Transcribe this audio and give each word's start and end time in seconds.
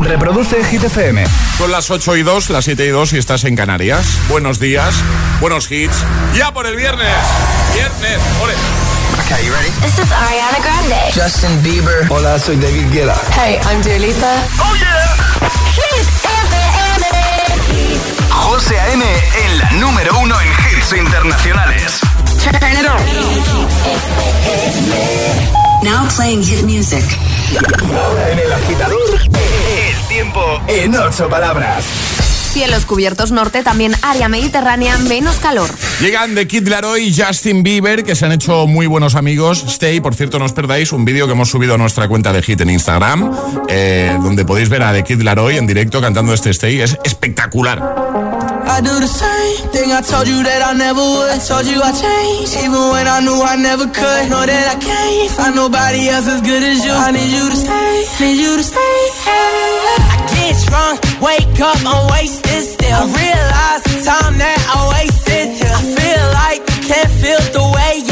Reproduce 0.00 0.64
Hit 0.64 0.82
FM. 0.84 1.24
Son 1.58 1.70
las 1.70 1.90
8 1.90 2.16
y 2.16 2.22
2, 2.22 2.48
las 2.50 2.64
7 2.64 2.84
y 2.86 2.88
2 2.88 3.12
y 3.14 3.18
estás 3.18 3.44
en 3.44 3.56
Canarias. 3.56 4.04
Buenos 4.28 4.58
días, 4.58 4.94
buenos 5.40 5.70
hits. 5.70 5.96
Ya 6.34 6.50
por 6.52 6.66
el 6.66 6.76
viernes. 6.76 7.08
Viernes, 7.74 8.18
ole. 8.42 8.54
Okay, 9.24 9.44
you 9.46 9.52
ready? 9.52 9.68
This 9.82 9.98
is 9.98 10.10
Ariana 10.12 10.58
Grande. 10.62 10.96
Justin 11.14 11.62
Bieber. 11.62 12.06
Hola, 12.10 12.38
soy 12.38 12.56
David 12.56 12.90
Guetta. 12.92 13.14
Hey, 13.34 13.58
I'm 13.70 13.82
Dua 13.82 13.98
Lipa. 13.98 14.32
¡Oh, 14.60 14.74
yeah! 14.76 15.16
Hit 15.74 16.08
FM. 16.24 17.06
José 18.30 18.78
A.M. 18.80 19.04
en 19.04 19.58
la 19.58 19.70
número 19.72 20.18
uno 20.18 20.34
en 20.40 20.48
hits 20.76 20.92
internacionales. 20.92 22.00
Turn 22.42 22.72
it 22.72 22.86
on. 22.88 23.02
Now 25.82 26.08
playing 26.16 26.44
hit 26.44 26.62
music. 26.62 27.04
Ahora 27.92 28.30
en 28.30 28.38
el 28.38 28.52
agitador, 28.52 29.20
el 29.20 30.08
tiempo 30.08 30.40
en 30.68 30.94
ocho 30.94 31.28
palabras. 31.28 31.84
Cielos 32.52 32.84
cubiertos 32.84 33.32
norte, 33.32 33.62
también 33.62 33.92
área 34.02 34.28
mediterránea, 34.28 34.96
menos 34.98 35.36
calor. 35.36 35.70
Llegan 36.00 36.34
de 36.34 36.46
Kid 36.46 36.68
Laroi 36.68 37.08
y 37.08 37.14
Justin 37.14 37.62
Bieber, 37.62 38.04
que 38.04 38.14
se 38.14 38.26
han 38.26 38.32
hecho 38.32 38.66
muy 38.66 38.86
buenos 38.86 39.14
amigos. 39.14 39.64
Stay, 39.66 40.00
por 40.00 40.14
cierto, 40.14 40.38
no 40.38 40.44
os 40.44 40.52
perdáis 40.52 40.92
un 40.92 41.04
vídeo 41.04 41.26
que 41.26 41.32
hemos 41.32 41.48
subido 41.48 41.74
a 41.74 41.78
nuestra 41.78 42.08
cuenta 42.08 42.32
de 42.32 42.42
Hit 42.42 42.60
en 42.60 42.70
Instagram, 42.70 43.32
eh, 43.68 44.16
donde 44.22 44.44
podéis 44.44 44.68
ver 44.68 44.82
a 44.82 44.92
The 44.92 45.02
Kid 45.02 45.22
Laroi 45.22 45.56
en 45.56 45.66
directo 45.66 46.00
cantando 46.00 46.34
este 46.34 46.50
Stay. 46.50 46.80
Es 46.80 46.98
espectacular. 47.04 48.41
I 48.72 48.80
do 48.80 48.94
the 49.04 49.06
same 49.06 49.68
thing 49.68 49.92
I 49.92 50.00
told 50.00 50.24
you 50.26 50.40
that 50.48 50.64
I 50.64 50.72
never 50.72 51.04
would. 51.04 51.28
I 51.28 51.36
told 51.36 51.68
you 51.68 51.76
I 51.76 51.92
changed, 51.92 52.56
even 52.56 52.80
when 52.88 53.04
I 53.04 53.20
knew 53.20 53.36
I 53.36 53.60
never 53.60 53.84
could. 53.84 54.22
Know 54.32 54.40
that 54.48 54.66
I 54.72 54.76
can't 54.80 55.30
find 55.36 55.54
nobody 55.54 56.08
else 56.08 56.24
as 56.24 56.40
good 56.40 56.64
as 56.64 56.80
you. 56.80 56.88
I 56.88 57.12
need 57.12 57.28
you 57.36 57.52
to 57.52 57.58
stay, 57.64 57.92
need 58.24 58.40
you 58.40 58.56
to 58.56 58.64
stay. 58.64 58.96
I 59.28 60.24
get 60.32 60.56
drunk, 60.64 61.04
wake 61.20 61.60
up, 61.60 61.84
I'm 61.84 62.08
wasted 62.16 62.64
still. 62.64 62.96
I 62.96 63.12
realize 63.12 63.82
the 63.92 63.96
time 64.08 64.40
that 64.40 64.58
I 64.64 64.78
wasted. 64.96 65.52
I 65.68 65.82
feel 65.92 66.24
like 66.40 66.60
you 66.64 66.80
can't 66.88 67.12
feel 67.20 67.42
the 67.52 67.64
way 67.76 68.11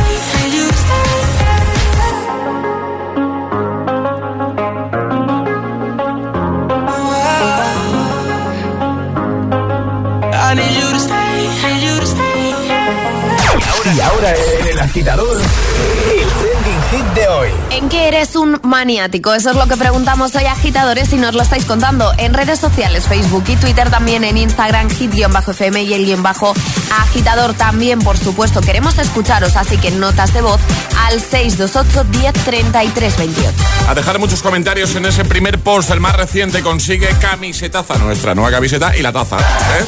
en 14.23 14.67
el 14.67 14.79
agitador, 14.79 15.37
el 15.39 16.60
hit 16.91 17.05
de 17.15 17.27
hoy. 17.27 17.49
¿En 17.71 17.89
qué 17.89 18.07
eres 18.07 18.35
un 18.35 18.59
maniático? 18.63 19.33
Eso 19.33 19.51
es 19.51 19.55
lo 19.55 19.67
que 19.67 19.77
preguntamos 19.77 20.35
hoy 20.35 20.45
agitadores 20.45 21.11
y 21.13 21.17
nos 21.17 21.33
lo 21.33 21.41
estáis 21.41 21.65
contando 21.65 22.11
en 22.17 22.33
redes 22.33 22.59
sociales, 22.59 23.05
Facebook 23.07 23.45
y 23.47 23.55
Twitter, 23.55 23.89
también 23.89 24.23
en 24.23 24.37
Instagram, 24.37 24.89
hit-fm 24.89 25.83
y 25.83 25.93
el 25.93 26.05
guion 26.05 26.21
bajo 26.21 26.53
agitador 26.99 27.53
también, 27.53 27.99
por 27.99 28.17
supuesto. 28.17 28.61
Queremos 28.61 28.97
escucharos, 28.97 29.55
así 29.55 29.77
que 29.77 29.91
notas 29.91 30.33
de 30.33 30.41
voz 30.41 30.59
al 31.07 31.21
628 31.21 32.03
10 32.11 32.33
33 32.33 33.17
28. 33.17 33.53
A 33.87 33.95
dejar 33.95 34.19
muchos 34.19 34.41
comentarios 34.41 34.95
en 34.95 35.05
ese 35.05 35.23
primer 35.25 35.59
post, 35.59 35.89
el 35.91 35.99
más 35.99 36.15
reciente, 36.15 36.61
consigue 36.61 37.07
camisetaza, 37.19 37.97
nuestra 37.97 38.35
nueva 38.35 38.51
camiseta 38.51 38.95
y 38.95 39.01
la 39.01 39.11
taza. 39.11 39.37
¿eh? 39.39 39.85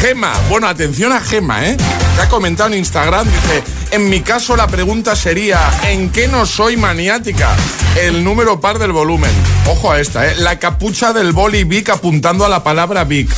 Gema, 0.00 0.32
bueno, 0.48 0.66
atención 0.66 1.12
a 1.12 1.20
Gema, 1.20 1.64
¿eh? 1.64 1.76
Que 2.16 2.22
ha 2.22 2.28
comentado 2.28 2.70
en 2.70 2.78
Instagram, 2.78 3.24
dice, 3.24 3.62
en 3.92 4.08
mi 4.08 4.20
caso 4.20 4.56
la 4.56 4.66
pregunta 4.66 5.14
sería, 5.14 5.60
¿en 5.88 6.10
qué 6.10 6.26
no 6.26 6.46
soy 6.46 6.78
maniática? 6.78 7.54
El 8.00 8.24
número 8.24 8.58
par 8.58 8.78
del 8.78 8.90
volumen. 8.90 9.30
Ojo 9.66 9.92
a 9.92 10.00
esta, 10.00 10.26
¿eh? 10.26 10.34
La 10.38 10.58
capucha 10.58 11.12
del 11.12 11.32
boli 11.32 11.64
Vic 11.64 11.90
apuntando 11.90 12.46
a 12.46 12.48
la 12.48 12.64
palabra 12.64 13.04
Vic. 13.04 13.28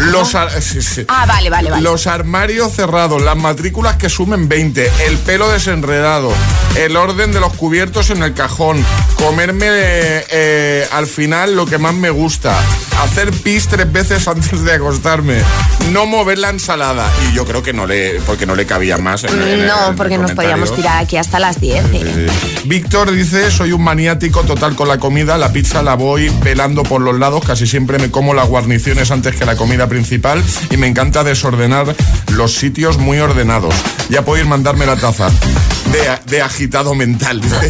Los, 0.00 0.34
ar- 0.34 0.62
sí, 0.62 0.80
sí. 0.82 1.04
Ah, 1.08 1.26
vale, 1.26 1.50
vale, 1.50 1.70
vale. 1.70 1.82
Los 1.82 2.06
armarios 2.06 2.72
cerrados, 2.72 3.20
las 3.22 3.36
matrículas 3.36 3.96
que 3.96 4.08
sumen 4.08 4.48
20, 4.48 4.90
el 5.06 5.18
pelo 5.18 5.50
desenredado, 5.50 6.32
el 6.76 6.96
orden 6.96 7.32
de 7.32 7.40
los 7.40 7.52
cubiertos 7.54 8.10
en 8.10 8.22
el 8.22 8.32
cajón, 8.32 8.82
comerme 9.16 9.66
eh, 9.68 10.86
al 10.92 11.06
final 11.06 11.54
lo 11.54 11.66
que 11.66 11.76
más 11.78 11.94
me 11.94 12.08
gusta, 12.10 12.58
hacer 13.02 13.30
pis 13.30 13.68
tres 13.68 13.90
veces 13.92 14.26
antes 14.28 14.64
de 14.64 14.72
acostarme, 14.72 15.38
no 15.92 16.06
mover 16.06 16.38
la 16.38 16.48
ensalada. 16.50 17.06
Y 17.30 17.34
yo 17.34 17.44
creo 17.44 17.62
que 17.62 17.72
no 17.74 17.86
le, 17.86 18.20
porque 18.26 18.46
no 18.46 18.54
le 18.54 18.64
cabía 18.66 18.96
más. 18.96 19.24
en- 19.24 19.40
en- 19.42 19.48
en 19.60 19.66
No, 19.66 19.94
porque 19.96 20.16
nos 20.18 20.32
podíamos 20.32 20.74
tirar 20.74 21.02
aquí 21.02 21.18
hasta 21.18 21.38
las 21.38 21.60
10. 21.60 21.84
¿eh? 21.84 21.90
Eh, 21.92 22.30
Víctor 22.64 23.10
dice, 23.10 23.50
soy 23.50 23.72
un 23.72 23.82
maniático 23.82 24.42
total 24.44 24.74
con 24.76 24.88
la 24.88 24.98
comida, 24.98 25.36
la 25.36 25.52
pizza 25.52 25.82
la 25.82 25.94
voy 25.94 26.30
pelando 26.42 26.82
por 26.84 27.00
los 27.02 27.18
lados, 27.18 27.44
casi 27.46 27.66
siempre 27.66 27.98
me 27.98 28.10
como 28.10 28.32
las 28.34 28.48
guarniciones 28.48 29.10
antes 29.10 29.36
que 29.36 29.44
la 29.44 29.56
comida 29.56 29.88
principal 29.90 30.42
y 30.70 30.78
me 30.78 30.86
encanta 30.86 31.22
desordenar 31.22 31.94
los 32.32 32.54
sitios 32.54 32.96
muy 32.96 33.18
ordenados. 33.18 33.74
Ya 34.08 34.24
podéis 34.24 34.46
mandarme 34.46 34.86
la 34.86 34.96
taza 34.96 35.28
de, 36.26 36.40
agitado 36.40 36.94
mental, 36.94 37.40
dice. 37.40 37.68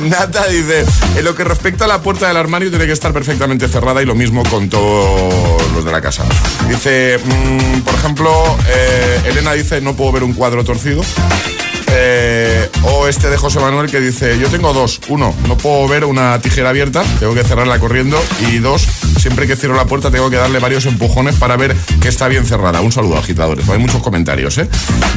Nata 0.08 0.46
dice, 0.46 0.86
en 1.16 1.24
lo 1.24 1.34
que 1.34 1.44
respecta 1.44 1.84
a 1.84 1.88
la 1.88 2.00
puerta 2.00 2.28
del 2.28 2.36
armario 2.36 2.70
tiene 2.70 2.86
que 2.86 2.92
estar 2.92 3.12
perfectamente 3.12 3.68
cerrada 3.68 4.00
y 4.02 4.06
lo 4.06 4.14
mismo 4.14 4.42
con 4.44 4.68
todos 4.68 5.60
los 5.74 5.84
de 5.84 5.92
la 5.92 6.00
casa. 6.00 6.24
Dice, 6.68 7.18
mm, 7.18 7.80
por 7.80 7.94
ejemplo, 7.94 8.58
eh, 8.68 9.22
Elena 9.26 9.52
dice, 9.52 9.80
no 9.80 9.94
puedo 9.94 10.12
ver 10.12 10.22
un 10.22 10.32
cuadro 10.32 10.64
torcido. 10.64 11.02
Eh, 11.92 12.70
o 12.84 13.08
este 13.08 13.28
de 13.28 13.36
José 13.36 13.58
Manuel 13.58 13.90
que 13.90 14.00
dice, 14.00 14.38
yo 14.38 14.48
tengo 14.48 14.72
dos. 14.72 15.00
Uno, 15.08 15.34
no 15.48 15.56
puedo 15.56 15.88
ver 15.88 16.04
una 16.04 16.38
tijera 16.40 16.70
abierta, 16.70 17.02
tengo 17.18 17.34
que 17.34 17.42
cerrarla 17.42 17.80
corriendo. 17.80 18.22
Y 18.48 18.58
dos, 18.58 18.86
siempre 19.20 19.46
que 19.46 19.56
cierro 19.56 19.76
la 19.76 19.84
puerta 19.84 20.10
tengo 20.10 20.30
que 20.30 20.36
darle 20.36 20.58
varios 20.58 20.86
empujones 20.86 21.36
para 21.36 21.56
ver 21.56 21.76
que 22.00 22.08
está 22.08 22.26
bien 22.28 22.46
cerrada. 22.46 22.80
Un 22.80 22.92
saludo, 22.92 23.18
agitadores. 23.18 23.68
Hay 23.68 23.78
muchos 23.78 24.02
comentarios, 24.02 24.56
¿eh? 24.58 24.68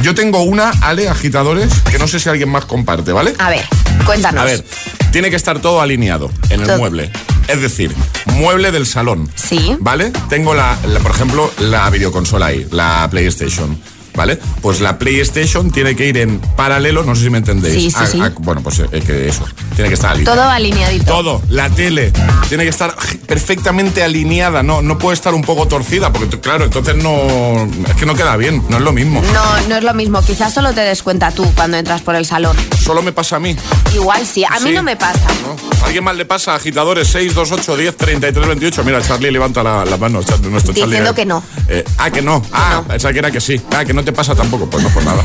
Yo 0.02 0.14
tengo 0.14 0.42
una, 0.42 0.70
Ale, 0.82 1.08
agitadores, 1.08 1.72
que 1.90 1.98
no 1.98 2.06
sé 2.06 2.20
si 2.20 2.28
alguien 2.28 2.48
más 2.50 2.64
comparte, 2.66 3.12
¿vale? 3.12 3.34
A 3.38 3.48
ver, 3.50 3.64
cuéntanos. 4.04 4.42
A 4.42 4.44
ver, 4.44 4.64
tiene 5.10 5.30
que 5.30 5.36
estar 5.36 5.58
todo 5.60 5.80
alineado 5.80 6.30
en 6.50 6.60
el 6.60 6.66
Todo. 6.66 6.78
mueble. 6.78 7.10
Es 7.48 7.60
decir, 7.60 7.94
mueble 8.26 8.70
del 8.72 8.86
salón. 8.86 9.28
Sí. 9.34 9.76
¿Vale? 9.80 10.12
Tengo, 10.28 10.54
la, 10.54 10.76
la- 10.86 11.00
por 11.00 11.10
ejemplo, 11.10 11.52
la 11.58 11.88
videoconsola 11.90 12.46
ahí, 12.46 12.66
la 12.70 13.06
PlayStation. 13.10 13.78
¿Vale? 14.14 14.38
Pues 14.60 14.80
la 14.80 14.98
PlayStation 14.98 15.70
tiene 15.70 15.94
que 15.96 16.06
ir 16.08 16.18
en 16.18 16.38
paralelo, 16.38 17.02
no 17.04 17.14
sé 17.14 17.24
si 17.24 17.30
me 17.30 17.38
entendéis. 17.38 17.74
Sí, 17.74 17.90
sí, 17.90 17.96
A- 17.98 18.06
sí. 18.06 18.20
a- 18.20 18.32
bueno, 18.38 18.62
pues 18.62 18.78
eh, 18.80 18.88
que 19.06 19.28
eso, 19.28 19.44
tiene 19.74 19.88
que 19.88 19.94
estar 19.94 20.12
alineado. 20.12 20.36
Todo 20.36 20.48
alineadito. 20.50 21.04
Todo, 21.04 21.42
la 21.50 21.68
tele 21.70 22.12
tiene 22.48 22.64
que 22.64 22.70
estar 22.70 22.94
perfectamente 23.26 24.02
alineada, 24.02 24.62
no, 24.62 24.82
no 24.82 24.98
puede 24.98 25.14
estar 25.14 25.34
un 25.34 25.42
poco 25.42 25.66
torcida, 25.66 26.12
porque 26.12 26.38
claro, 26.40 26.64
entonces 26.64 26.94
no, 26.96 27.64
es 27.88 27.94
que 27.96 28.06
no 28.06 28.14
queda 28.14 28.36
bien, 28.36 28.62
no 28.68 28.76
es 28.76 28.82
lo 28.82 28.92
mismo. 28.92 29.22
No, 29.32 29.68
no 29.68 29.76
es 29.76 29.84
lo 29.84 29.94
mismo. 29.94 30.22
Quizás 30.22 30.54
solo 30.54 30.72
te 30.72 30.80
des 30.82 31.02
cuenta 31.02 31.30
tú 31.32 31.50
cuando 31.54 31.76
entras 31.76 32.02
por 32.02 32.14
el 32.14 32.24
salón. 32.26 32.56
Solo 32.82 33.02
me 33.02 33.12
pasa 33.12 33.36
a 33.36 33.40
mí. 33.40 33.56
Igual 33.94 34.26
sí. 34.26 34.44
A 34.44 34.60
mí 34.60 34.70
Sí. 34.70 34.74
no 34.74 34.82
me 34.82 34.96
pasa. 34.96 35.20
¿no? 35.42 35.56
¿A 35.82 35.86
¿Alguien 35.86 36.04
más 36.04 36.16
le 36.16 36.24
pasa? 36.24 36.54
Agitadores 36.54 37.08
628 37.08 37.76
10 37.76 37.96
33 37.96 38.46
28. 38.48 38.84
Mira, 38.84 39.02
Charlie 39.02 39.30
levanta 39.30 39.62
la, 39.62 39.84
la 39.84 39.96
mano. 39.96 40.20
Nuestro 40.50 40.72
Charlie. 40.72 40.84
Diciendo 40.86 41.14
que 41.14 41.26
no. 41.26 41.42
Eh, 41.68 41.84
ah, 41.98 42.10
que 42.10 42.22
no. 42.22 42.42
Ah, 42.52 42.82
pensaba 42.86 43.12
que 43.12 43.18
era 43.18 43.30
que 43.30 43.40
sí. 43.40 43.60
Ah, 43.74 43.84
que 43.84 43.92
no 43.92 44.03
te 44.04 44.12
pasa 44.12 44.34
tampoco. 44.34 44.66
Pues 44.66 44.82
no, 44.82 44.90
pues 44.90 45.04
nada. 45.04 45.24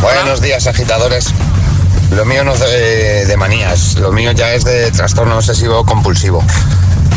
Buenos 0.00 0.40
días, 0.40 0.66
agitadores. 0.66 1.34
Lo 2.12 2.24
mío 2.24 2.42
no 2.42 2.54
es 2.54 2.60
de, 2.60 3.36
manías, 3.36 3.96
lo 3.96 4.12
mío 4.12 4.32
ya 4.32 4.54
es 4.54 4.64
de 4.64 4.90
trastorno 4.90 5.36
obsesivo 5.36 5.84
compulsivo. 5.84 6.42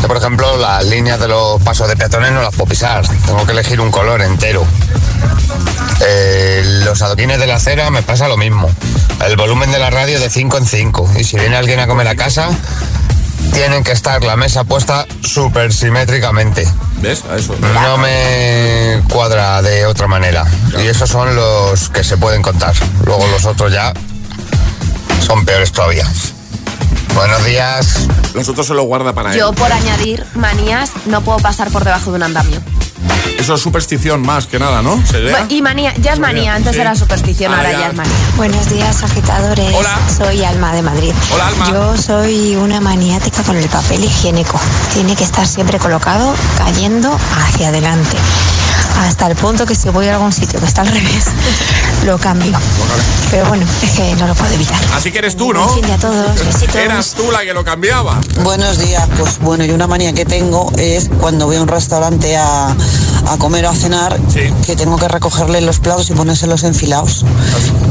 Por 0.06 0.16
ejemplo, 0.16 0.56
las 0.58 0.84
líneas 0.84 1.18
de 1.18 1.28
los 1.28 1.62
pasos 1.62 1.88
de 1.88 1.96
peatones 1.96 2.32
no 2.32 2.42
las 2.42 2.54
puedo 2.54 2.66
pisar, 2.66 3.06
tengo 3.24 3.46
que 3.46 3.52
elegir 3.52 3.80
un 3.80 3.90
color 3.90 4.20
entero. 4.20 4.66
Eh, 6.04 6.62
los 6.84 7.00
adoquines 7.00 7.38
de 7.38 7.46
la 7.46 7.54
acera 7.54 7.88
me 7.90 8.02
pasa 8.02 8.28
lo 8.28 8.36
mismo. 8.36 8.68
El 9.24 9.36
volumen 9.36 9.70
de 9.70 9.78
la 9.78 9.88
radio 9.88 10.20
de 10.20 10.28
5 10.28 10.58
en 10.58 10.66
5. 10.66 11.10
Y 11.18 11.24
si 11.24 11.38
viene 11.38 11.56
alguien 11.56 11.80
a 11.80 11.86
comer 11.86 12.08
a 12.08 12.16
casa, 12.16 12.50
tienen 13.52 13.84
que 13.84 13.92
estar 13.92 14.22
la 14.24 14.36
mesa 14.36 14.64
puesta 14.64 15.06
súper 15.22 15.72
simétricamente. 15.72 16.66
¿Ves? 17.00 17.24
A 17.30 17.36
eso. 17.36 17.54
No 17.60 17.98
me 17.98 19.02
cuadra 19.10 19.62
de 19.62 19.86
otra 19.86 20.06
manera. 20.06 20.44
Y 20.78 20.86
esos 20.86 21.10
son 21.10 21.34
los 21.34 21.88
que 21.88 22.04
se 22.04 22.16
pueden 22.16 22.42
contar. 22.42 22.74
Luego 23.04 23.26
los 23.28 23.44
otros 23.44 23.72
ya 23.72 23.92
son 25.26 25.44
peores 25.44 25.72
todavía. 25.72 26.06
Buenos 27.14 27.44
días. 27.44 28.06
Nosotros 28.34 28.66
se 28.66 28.74
lo 28.74 28.84
guarda 28.84 29.12
para 29.12 29.34
Yo 29.34 29.50
él. 29.50 29.54
por 29.54 29.70
añadir 29.72 30.24
manías 30.34 30.90
no 31.06 31.20
puedo 31.22 31.38
pasar 31.38 31.70
por 31.70 31.84
debajo 31.84 32.10
de 32.10 32.16
un 32.16 32.22
andamio. 32.22 32.60
Eso 33.38 33.54
es 33.54 33.60
superstición 33.60 34.22
más 34.22 34.46
que 34.46 34.58
nada, 34.58 34.82
¿no? 34.82 35.04
¿Sería? 35.04 35.44
Y 35.48 35.62
manía, 35.62 35.92
ya 35.96 36.12
es 36.12 36.20
manía, 36.20 36.54
antes 36.54 36.74
Sí. 36.74 36.80
era 36.80 36.94
superstición, 36.94 37.52
Ah, 37.52 37.56
ahora 37.56 37.72
ya. 37.72 37.78
ya 37.80 37.86
es 37.88 37.94
manía. 37.94 38.12
Buenos 38.36 38.68
días, 38.70 39.02
agitadores. 39.02 39.74
Hola. 39.74 39.98
Soy 40.16 40.44
Alma 40.44 40.72
de 40.72 40.82
Madrid. 40.82 41.12
Hola, 41.34 41.48
Alma. 41.48 41.70
Yo 41.70 41.96
soy 41.96 42.54
una 42.56 42.80
maniática 42.80 43.42
con 43.42 43.56
el 43.56 43.68
papel 43.68 44.04
higiénico. 44.04 44.60
Tiene 44.94 45.16
que 45.16 45.24
estar 45.24 45.46
siempre 45.46 45.78
colocado, 45.78 46.32
cayendo 46.56 47.18
hacia 47.36 47.68
adelante. 47.68 48.16
Hasta 48.98 49.26
el 49.26 49.36
punto 49.36 49.66
que 49.66 49.74
si 49.74 49.88
voy 49.88 50.06
a 50.08 50.14
algún 50.14 50.32
sitio 50.32 50.60
que 50.60 50.66
está 50.66 50.82
al 50.82 50.88
revés, 50.88 51.24
lo 52.06 52.18
cambio. 52.18 52.52
Pero 53.30 53.46
bueno, 53.46 53.64
es 53.82 53.90
que 53.92 54.14
no 54.16 54.26
lo 54.26 54.34
puedo 54.34 54.52
evitar. 54.52 54.78
Así 54.94 55.10
que 55.10 55.18
eres 55.18 55.36
tú, 55.36 55.52
¿no? 55.52 55.64
Buen 55.64 55.76
fin 55.80 55.86
de 55.86 55.92
a 55.94 55.98
todos. 55.98 56.44
Besitos. 56.46 56.74
Eras 56.76 57.14
tú 57.14 57.30
la 57.32 57.40
que 57.42 57.54
lo 57.54 57.64
cambiaba. 57.64 58.20
Buenos 58.42 58.78
días, 58.78 59.08
pues 59.18 59.38
bueno, 59.38 59.64
yo 59.64 59.74
una 59.74 59.86
manía 59.86 60.12
que 60.12 60.24
tengo 60.26 60.70
es 60.76 61.08
cuando 61.20 61.46
voy 61.46 61.56
a 61.56 61.62
un 61.62 61.68
restaurante 61.68 62.36
a, 62.36 62.66
a 62.68 63.36
comer 63.38 63.64
o 63.66 63.70
a 63.70 63.74
cenar, 63.74 64.18
Sí. 64.28 64.52
que 64.66 64.76
tengo 64.76 64.98
que 64.98 65.08
recogerle 65.08 65.60
los 65.62 65.78
platos 65.80 66.10
y 66.10 66.12
ponérselos 66.12 66.62
enfilados. 66.64 67.24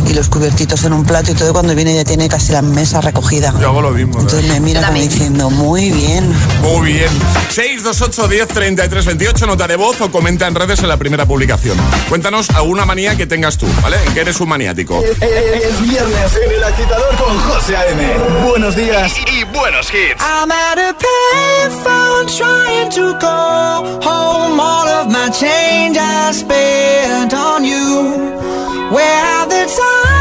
Y 0.07 0.13
los 0.13 0.29
cubiertitos 0.29 0.83
en 0.83 0.93
un 0.93 1.05
plato 1.05 1.31
y 1.31 1.35
todo, 1.35 1.49
y 1.49 1.53
cuando 1.53 1.73
viene 1.73 1.95
ya 1.95 2.03
tiene 2.03 2.27
casi 2.29 2.51
la 2.51 2.61
mesa 2.61 2.99
recogida. 3.01 3.53
Yo 3.59 3.69
hago 3.69 3.81
lo 3.81 3.91
mismo. 3.91 4.15
¿verdad? 4.17 4.33
Entonces 4.39 4.49
me 4.51 4.59
mira 4.59 4.81
como 4.85 4.99
diciendo, 4.99 5.49
muy 5.49 5.89
bien. 5.89 6.31
Muy 6.61 6.93
bien. 6.93 7.09
628 7.49 8.27
10 8.27 8.47
33 8.47 9.05
28, 9.05 9.45
nota 9.47 9.67
de 9.67 9.75
voz 9.75 9.99
o 10.01 10.11
comenta 10.11 10.47
en 10.47 10.55
redes 10.55 10.79
en 10.79 10.89
la 10.91 10.97
primera 10.97 11.25
publicación. 11.25 11.77
Cuéntanos 12.09 12.49
alguna 12.49 12.85
manía 12.85 13.15
que 13.15 13.25
tengas 13.25 13.57
tú, 13.57 13.65
¿vale? 13.81 13.95
¿En 14.07 14.13
qué 14.13 14.19
eres 14.19 14.41
un 14.41 14.49
maniático? 14.49 15.01
Es 15.01 15.81
viernes 15.81 16.35
en 16.43 16.51
el 16.51 16.61
agitador 16.61 17.15
con 17.15 17.39
José 17.39 17.77
A.M. 17.77 18.17
Buenos 18.45 18.75
días 18.75 19.15
y 19.25 19.45
buenos 19.45 19.87
hits. 19.87 20.21
I'm 20.21 20.51
at 20.51 20.77
a 20.77 20.93
payphone 20.93 22.27
trying 22.27 22.89
to 22.89 23.17
call 23.19 23.85
home 24.03 24.59
all 24.59 24.85
of 24.85 25.07
my 25.07 25.29
change 25.29 25.97
I 25.97 26.33
spent 26.33 27.33
on 27.33 27.63
you. 27.63 28.91
Where 28.91 29.23
have 29.23 29.47
the 29.47 29.65
times 29.67 30.20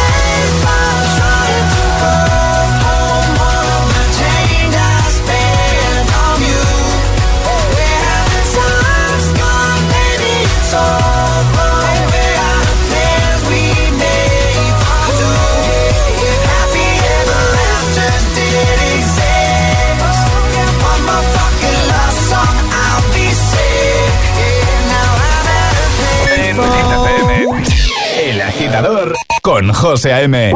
José 29.81 30.11
A.M. 30.13 30.53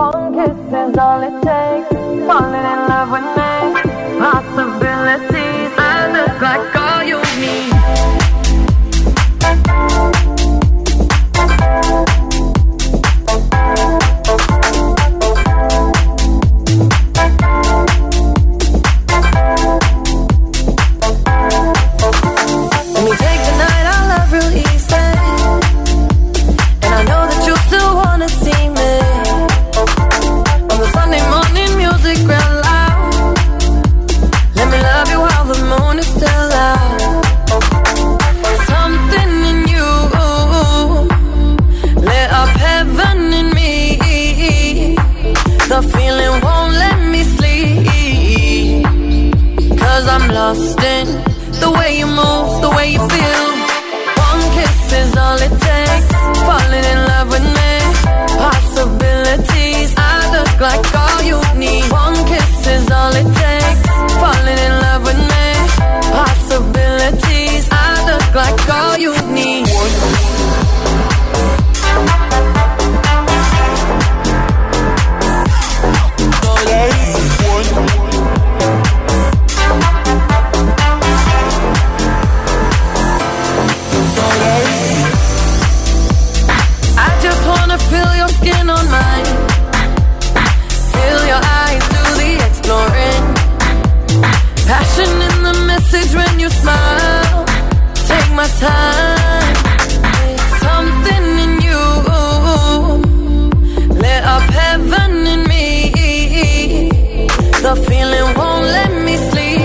Feeling 108.15 108.37
won't 108.37 108.63
let 108.63 108.91
me 109.05 109.15
sleep. 109.17 109.59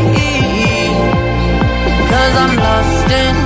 Cause 2.11 2.35
I'm 2.43 2.57
lost 2.57 3.11
in 3.23 3.40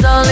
is 0.00 0.04
all 0.06 0.30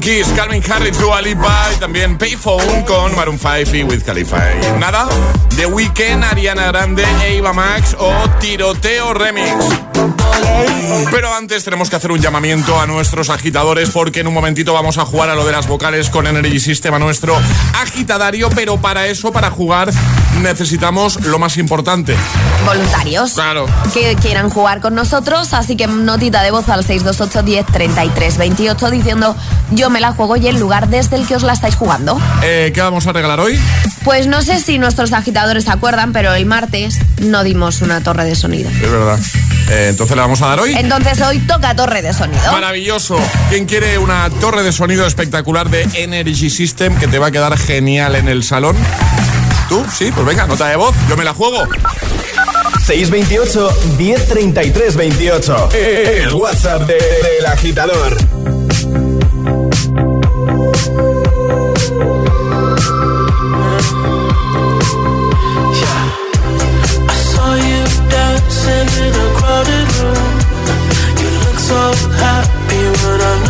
Kiss, 0.00 0.30
Calvin 0.36 0.62
Harris, 0.62 0.98
Dua 0.98 1.20
Lipa 1.20 1.68
y 1.74 1.80
también 1.80 2.16
Payphone 2.16 2.84
con 2.84 3.14
Maroon 3.16 3.38
5 3.38 3.76
y 3.76 3.82
With 3.82 4.04
Khalifa. 4.04 4.38
Y 4.54 4.78
nada, 4.78 5.08
The 5.56 5.66
Weeknd, 5.66 6.22
Ariana 6.22 6.68
Grande, 6.68 7.04
Eva 7.26 7.52
Max 7.52 7.96
o 7.98 8.12
Tiroteo 8.38 9.12
Remix. 9.14 9.56
Pero 11.10 11.34
antes 11.34 11.64
tenemos 11.64 11.90
que 11.90 11.96
hacer 11.96 12.12
un 12.12 12.20
llamamiento 12.20 12.80
a 12.80 12.86
nuestros 12.86 13.30
agitadores 13.30 13.90
porque 13.90 14.20
en 14.20 14.26
un 14.26 14.34
momentito 14.34 14.72
vamos 14.72 14.98
a 14.98 15.04
jugar 15.04 15.30
a 15.30 15.34
lo 15.34 15.44
de 15.44 15.52
las 15.52 15.66
vocales 15.66 16.10
con 16.10 16.26
Energy 16.26 16.60
System 16.60 16.94
a 16.94 16.98
nuestro 16.98 17.36
agitadario, 17.74 18.48
pero 18.50 18.78
para 18.78 19.06
eso, 19.06 19.32
para 19.32 19.50
jugar, 19.50 19.90
necesitamos 20.40 21.20
lo 21.26 21.38
más 21.38 21.56
importante. 21.56 22.14
Voluntarios. 22.64 23.32
Claro. 23.34 23.66
Que 23.92 24.16
quieran 24.16 24.50
jugar 24.50 24.80
con 24.80 24.94
nosotros, 24.94 25.52
así 25.52 25.76
que 25.76 25.86
notita 25.86 26.42
de 26.42 26.50
voz 26.50 26.68
al 26.68 26.84
628 26.84 27.42
10 27.42 27.66
33 27.66 28.38
28 28.38 28.90
diciendo 28.90 29.36
yo 29.72 29.90
me 29.90 30.00
la 30.00 30.12
juego 30.12 30.36
y 30.36 30.46
el 30.48 30.58
lugar 30.58 30.88
desde 30.88 31.16
el 31.16 31.26
que 31.26 31.36
os 31.36 31.42
la 31.42 31.52
estáis 31.52 31.74
jugando. 31.74 32.20
Eh, 32.42 32.70
¿Qué 32.74 32.80
vamos 32.80 33.06
a 33.06 33.12
regalar 33.12 33.40
hoy? 33.40 33.58
Pues 34.04 34.26
no 34.26 34.42
sé 34.42 34.60
si 34.60 34.78
nuestros 34.78 35.12
agitadores 35.12 35.64
se 35.64 35.70
acuerdan, 35.70 36.12
pero 36.12 36.34
el 36.34 36.46
martes 36.46 36.98
no 37.18 37.44
dimos 37.44 37.82
una 37.82 38.00
torre 38.02 38.24
de 38.24 38.34
sonido. 38.34 38.70
Es 38.70 38.90
verdad. 38.90 39.18
Eh, 39.70 39.88
entonces 39.88 40.16
la 40.16 40.22
vamos 40.22 40.42
a 40.42 40.48
dar 40.48 40.60
hoy. 40.60 40.74
Entonces 40.76 41.20
hoy 41.20 41.38
toca 41.40 41.74
torre 41.76 42.02
de 42.02 42.12
sonido. 42.12 42.52
Maravilloso. 42.52 43.16
¿Quién 43.48 43.66
quiere 43.66 43.98
una 43.98 44.28
torre 44.40 44.62
de 44.62 44.72
sonido 44.72 45.06
espectacular 45.06 45.70
de 45.70 45.86
Energy 45.94 46.50
System 46.50 46.96
que 46.98 47.06
te 47.06 47.18
va 47.18 47.28
a 47.28 47.30
quedar 47.30 47.56
genial 47.56 48.16
en 48.16 48.28
el 48.28 48.42
salón? 48.42 48.76
¿Tú? 49.68 49.84
Sí, 49.96 50.10
pues 50.12 50.26
venga, 50.26 50.46
nota 50.46 50.66
de 50.66 50.76
voz, 50.76 50.94
yo 51.08 51.16
me 51.16 51.22
la 51.22 51.32
juego. 51.32 51.68
628 52.84 53.96
1033 53.96 54.96
28. 54.96 55.68
El 55.72 56.34
WhatsApp 56.34 56.80
del 56.80 56.98
de, 56.98 57.42
de, 57.42 57.46
agitador. 57.46 58.59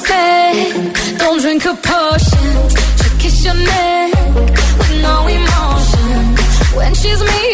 sunset. 0.00 1.18
Don't 1.18 1.40
drink 1.40 1.64
a 1.64 1.74
potion. 1.74 2.68
Just 2.98 3.18
kiss 3.20 3.44
your 3.44 3.54
neck 3.54 4.14
with 4.78 5.02
no 5.02 5.26
emotion. 5.26 6.76
When 6.76 6.94
she's 6.94 7.20
me. 7.22 7.49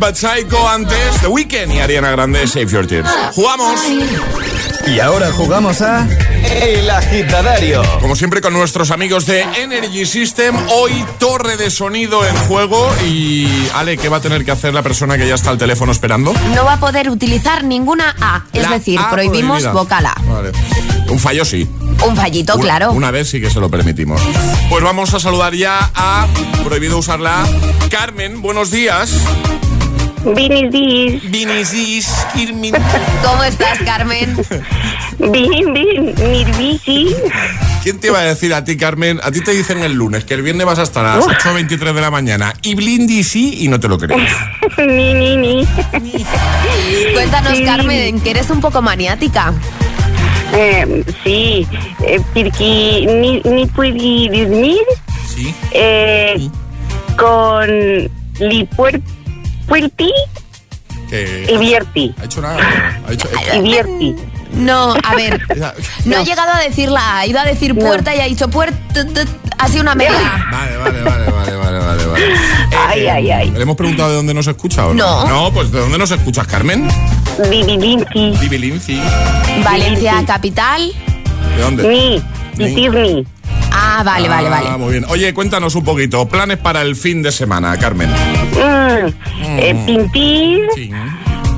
But 0.00 0.14
Psycho, 0.16 0.66
antes 0.66 1.20
The 1.20 1.26
Weeknd 1.28 1.72
y 1.74 1.78
Ariana 1.78 2.10
Grande, 2.10 2.46
Save 2.46 2.66
Your 2.68 2.86
Tears. 2.86 3.08
¡Jugamos! 3.34 3.78
Y 4.86 4.98
ahora 4.98 5.30
jugamos 5.30 5.82
a 5.82 6.08
El 6.62 6.88
Agitadario. 6.88 7.82
Como 8.00 8.16
siempre 8.16 8.40
con 8.40 8.54
nuestros 8.54 8.90
amigos 8.92 9.26
de 9.26 9.42
Energy 9.42 10.06
System, 10.06 10.56
hoy 10.70 11.04
torre 11.18 11.58
de 11.58 11.70
sonido 11.70 12.26
en 12.26 12.34
juego 12.48 12.90
y 13.06 13.46
Ale, 13.74 13.98
¿qué 13.98 14.08
va 14.08 14.16
a 14.16 14.20
tener 14.20 14.42
que 14.44 14.50
hacer 14.52 14.72
la 14.72 14.82
persona 14.82 15.18
que 15.18 15.28
ya 15.28 15.34
está 15.34 15.50
al 15.50 15.58
teléfono 15.58 15.92
esperando? 15.92 16.32
No 16.54 16.64
va 16.64 16.74
a 16.74 16.80
poder 16.80 17.10
utilizar 17.10 17.62
ninguna 17.64 18.16
A, 18.22 18.44
es 18.54 18.62
La 18.62 18.70
decir, 18.70 18.98
A 18.98 19.10
prohibimos 19.10 19.62
prohibida. 19.62 19.72
vocal 19.72 20.06
A. 20.06 20.14
Vale. 20.26 20.52
Un 21.10 21.18
fallo 21.18 21.44
sí. 21.44 21.68
Un 22.06 22.16
fallito, 22.16 22.54
Una- 22.54 22.62
claro. 22.62 22.92
Una 22.92 23.10
vez 23.10 23.28
sí 23.28 23.38
que 23.40 23.50
se 23.50 23.60
lo 23.60 23.70
permitimos. 23.70 24.22
Pues 24.70 24.82
vamos 24.82 25.12
a 25.12 25.20
saludar 25.20 25.54
ya 25.54 25.90
a, 25.94 26.26
prohibido 26.64 26.96
usarla, 26.96 27.46
Carmen, 27.90 28.40
buenos 28.40 28.70
días. 28.70 29.12
Buenos 30.22 31.70
días, 31.70 32.26
Irmin. 32.34 32.74
¿Cómo 33.24 33.42
estás, 33.44 33.78
Carmen? 33.84 34.36
Bien, 35.18 35.72
bien. 35.72 36.14
Nervisi. 36.14 37.14
¿Quién 37.82 37.98
te 37.98 38.08
iba 38.08 38.18
a 38.18 38.22
decir 38.24 38.52
a 38.52 38.62
ti, 38.62 38.76
Carmen? 38.76 39.18
A 39.22 39.30
ti 39.32 39.40
te 39.40 39.52
dicen 39.52 39.78
el 39.82 39.94
lunes 39.94 40.24
que 40.24 40.34
el 40.34 40.42
viernes 40.42 40.66
vas 40.66 40.78
a 40.78 40.82
estar 40.82 41.06
a 41.06 41.16
las 41.16 41.26
8.23 41.26 41.92
de 41.94 42.00
la 42.00 42.10
mañana 42.10 42.52
y 42.62 42.74
Blindy 42.74 43.24
sí 43.24 43.62
y 43.64 43.68
no 43.68 43.80
te 43.80 43.88
lo 43.88 43.96
crees. 43.98 44.30
Ni, 44.78 45.14
ni, 45.14 45.36
ni. 45.36 45.66
Cuéntanos, 47.14 47.56
Sí. 47.56 47.64
Carmen, 47.64 48.20
que 48.20 48.30
eres 48.30 48.50
un 48.50 48.60
poco 48.60 48.80
maniática. 48.82 49.52
Eh, 50.52 51.04
sí, 51.24 51.66
eh, 52.06 52.20
porque 52.34 53.06
ni, 53.06 53.40
ni 53.50 53.66
puedo 53.66 53.92
dormir 53.92 54.78
Sí. 55.34 55.54
eh, 55.72 56.48
con 57.16 57.68
li 58.38 58.64
puerti 59.70 60.10
Que 61.08 61.46
y 61.50 61.56
vierti. 61.56 62.12
ha 62.20 62.24
hecho 62.24 62.40
nada. 62.42 62.58
Ha 63.08 63.12
hecho, 63.12 63.28
Y 63.56 63.60
vierti. 63.62 64.16
No, 64.52 64.94
a 65.04 65.14
ver, 65.14 65.40
no 66.04 66.16
ha 66.18 66.22
llegado 66.24 66.52
a 66.52 66.58
decir 66.60 66.88
la 66.90 67.00
A, 67.00 67.18
ha 67.20 67.26
ido 67.26 67.38
a 67.38 67.44
decir 67.44 67.72
puerta 67.78 68.14
y 68.16 68.20
ha 68.20 68.24
dicho 68.24 68.48
puerta, 68.48 68.76
ha 69.58 69.68
sido 69.68 69.82
una 69.82 69.94
media. 69.94 70.12
Vale, 70.50 70.76
vale, 70.76 71.02
vale, 71.02 71.30
vale, 71.30 71.56
vale, 71.56 71.78
vale, 71.78 72.06
vale. 72.06 72.24
Eh, 72.26 72.36
Ay, 72.88 73.06
ay, 73.06 73.30
ay. 73.30 73.50
¿Le 73.52 73.62
hemos 73.62 73.76
preguntado 73.76 74.10
de 74.10 74.16
dónde 74.16 74.34
nos 74.34 74.48
escucha 74.48 74.86
o 74.88 74.94
no? 74.94 75.24
No. 75.26 75.28
No, 75.44 75.52
pues 75.52 75.70
¿de 75.70 75.78
dónde 75.78 75.98
nos 75.98 76.10
escuchas, 76.10 76.46
Carmen? 76.48 76.88
Vivilinti. 77.48 78.32
Divilinci. 78.40 79.00
Valencia 79.64 80.24
capital. 80.26 80.92
¿De 81.56 81.62
dónde? 81.62 81.88
Ni. 81.88 82.64
Ni. 82.74 83.24
Ah, 83.72 84.02
vale, 84.04 84.28
vale, 84.28 84.48
Ah, 84.48 84.50
vale. 84.50 84.70
muy 84.78 84.92
bien. 84.92 85.04
Oye, 85.08 85.32
cuéntanos 85.34 85.74
un 85.74 85.84
poquito. 85.84 86.26
Planes 86.28 86.58
para 86.58 86.82
el 86.82 86.96
fin 86.96 87.22
de 87.22 87.32
semana, 87.32 87.76
Carmen. 87.78 88.10
Mm, 88.10 89.58
eh, 89.58 89.82
pintir. 89.86 90.60
Sí. 90.74 90.90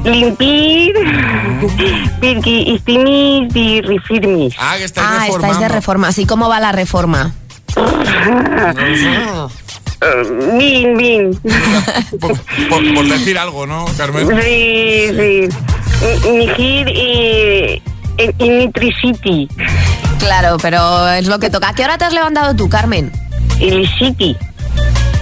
Limpir. 0.04 0.92
Porque 2.20 2.74
estoy 2.74 3.46
de 3.50 3.82
refirmis. 3.86 4.54
Ah, 4.58 4.74
que 4.78 4.84
estáis 4.84 5.06
Ah, 5.10 5.26
estáis 5.28 5.58
de 5.60 5.68
reforma. 5.68 6.08
¿Así 6.08 6.26
cómo 6.26 6.48
va 6.48 6.58
la 6.60 6.72
reforma? 6.72 7.32
Bien, 10.58 10.96
bien. 10.96 11.30
Por, 12.20 12.36
por- 12.68 12.94
por 12.94 13.04
decir 13.08 13.38
algo, 13.38 13.66
¿no, 13.68 13.84
Carmen? 13.96 14.26
Sí, 14.26 15.08
sí. 15.10 15.48
Eh, 16.04 17.80
en, 18.18 18.34
en 18.38 18.52
Electricity. 18.52 19.48
Claro, 20.22 20.56
pero 20.62 21.08
es 21.08 21.26
lo 21.26 21.38
que 21.38 21.50
toca. 21.50 21.68
¿A 21.70 21.74
qué 21.74 21.84
hora 21.84 21.98
te 21.98 22.04
has 22.04 22.12
levantado 22.12 22.54
tú, 22.54 22.68
Carmen? 22.68 23.10
Electricity. 23.60 24.36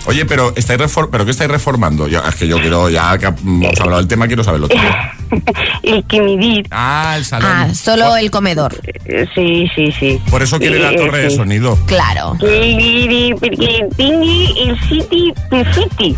Oye, 0.06 0.24
pero 0.24 0.52
estáis 0.56 0.80
refor- 0.80 1.08
¿pero 1.10 1.24
qué 1.24 1.30
estáis 1.30 1.50
reformando? 1.50 2.08
Yo, 2.08 2.20
es 2.26 2.34
que 2.34 2.48
yo 2.48 2.58
quiero, 2.60 2.88
ya 2.88 3.16
que 3.18 3.26
hemos 3.26 3.78
hablado 3.80 3.98
del 3.98 4.08
tema, 4.08 4.26
quiero 4.26 4.42
saberlo 4.42 4.66
todo. 4.68 4.80
El 5.82 6.04
di. 6.38 6.62
Ah, 6.70 7.14
el 7.16 7.24
salón. 7.24 7.50
Ah, 7.52 7.74
solo 7.74 8.16
el 8.16 8.30
comedor. 8.30 8.80
Eh, 9.04 9.26
Sí, 9.34 9.66
sí, 9.74 9.92
sí. 9.98 10.20
Por 10.30 10.42
eso 10.42 10.58
quiere 10.58 10.78
la 10.80 10.90
Eh, 10.92 10.96
torre 10.96 11.22
de 11.22 11.30
sí. 11.30 11.36
sonido. 11.36 11.78
Claro. 11.86 12.34
Porque 12.38 13.86
el 13.98 14.80
City 14.88 15.32
Perfetti. 15.48 16.16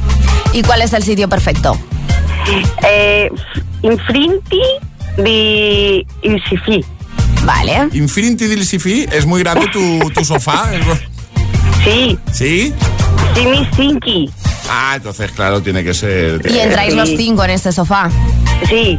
¿Y 0.53 0.63
cuál 0.63 0.83
es 0.83 0.93
el 0.95 1.03
sitio 1.03 1.29
perfecto? 1.29 1.77
Eh, 2.89 3.31
enfrente 3.83 4.57
de 5.19 6.07
el 6.23 6.43
Sifi. 6.49 6.85
Vale. 7.45 7.89
Infinity 7.93 8.47
del 8.47 8.65
Sifi, 8.65 9.07
¿es 9.11 9.27
muy 9.27 9.43
grande 9.43 9.67
tu, 9.73 9.99
tu 10.11 10.25
sofá? 10.25 10.71
¿Es- 10.75 10.87
Sí, 11.85 12.19
¿Sí? 12.33 12.73
tiene 13.35 13.69
Sinki. 13.75 14.31
Ah, 14.71 14.93
entonces, 14.97 15.33
claro, 15.33 15.61
tiene 15.61 15.83
que 15.83 15.93
ser... 15.93 16.41
Y 16.49 16.59
entráis 16.61 16.93
Sí. 16.93 16.97
los 16.97 17.09
cinco 17.09 17.45
en 17.45 17.51
este 17.51 17.73
sofá. 17.73 18.09
Sí. 18.69 18.99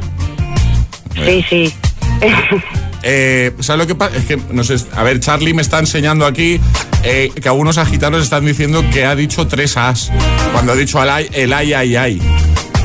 Sí, 1.15 1.45
sí. 1.49 1.73
Eh, 3.06 3.51
¿Sabes 3.60 3.79
lo 3.82 3.86
que 3.88 3.95
pasa? 3.95 4.15
Es 4.15 4.23
que, 4.23 4.38
no 4.51 4.63
sé, 4.63 4.77
a 4.95 5.03
ver, 5.03 5.19
Charlie 5.19 5.53
me 5.53 5.62
está 5.62 5.77
enseñando 5.77 6.25
aquí 6.25 6.58
eh, 7.03 7.34
que 7.36 7.49
algunos 7.49 7.77
agitados 7.77 8.23
están 8.23 8.45
diciendo 8.45 8.82
que 8.93 9.03
ha 9.03 9.13
dicho 9.13 9.45
tres 9.45 9.75
as. 9.75 10.10
Cuando 10.53 10.71
ha 10.71 10.75
dicho 10.77 11.03
el 11.03 11.10
ay, 11.10 11.27
el 11.34 11.51
ay, 11.51 11.73
ay, 11.73 11.95
ay. 11.97 12.21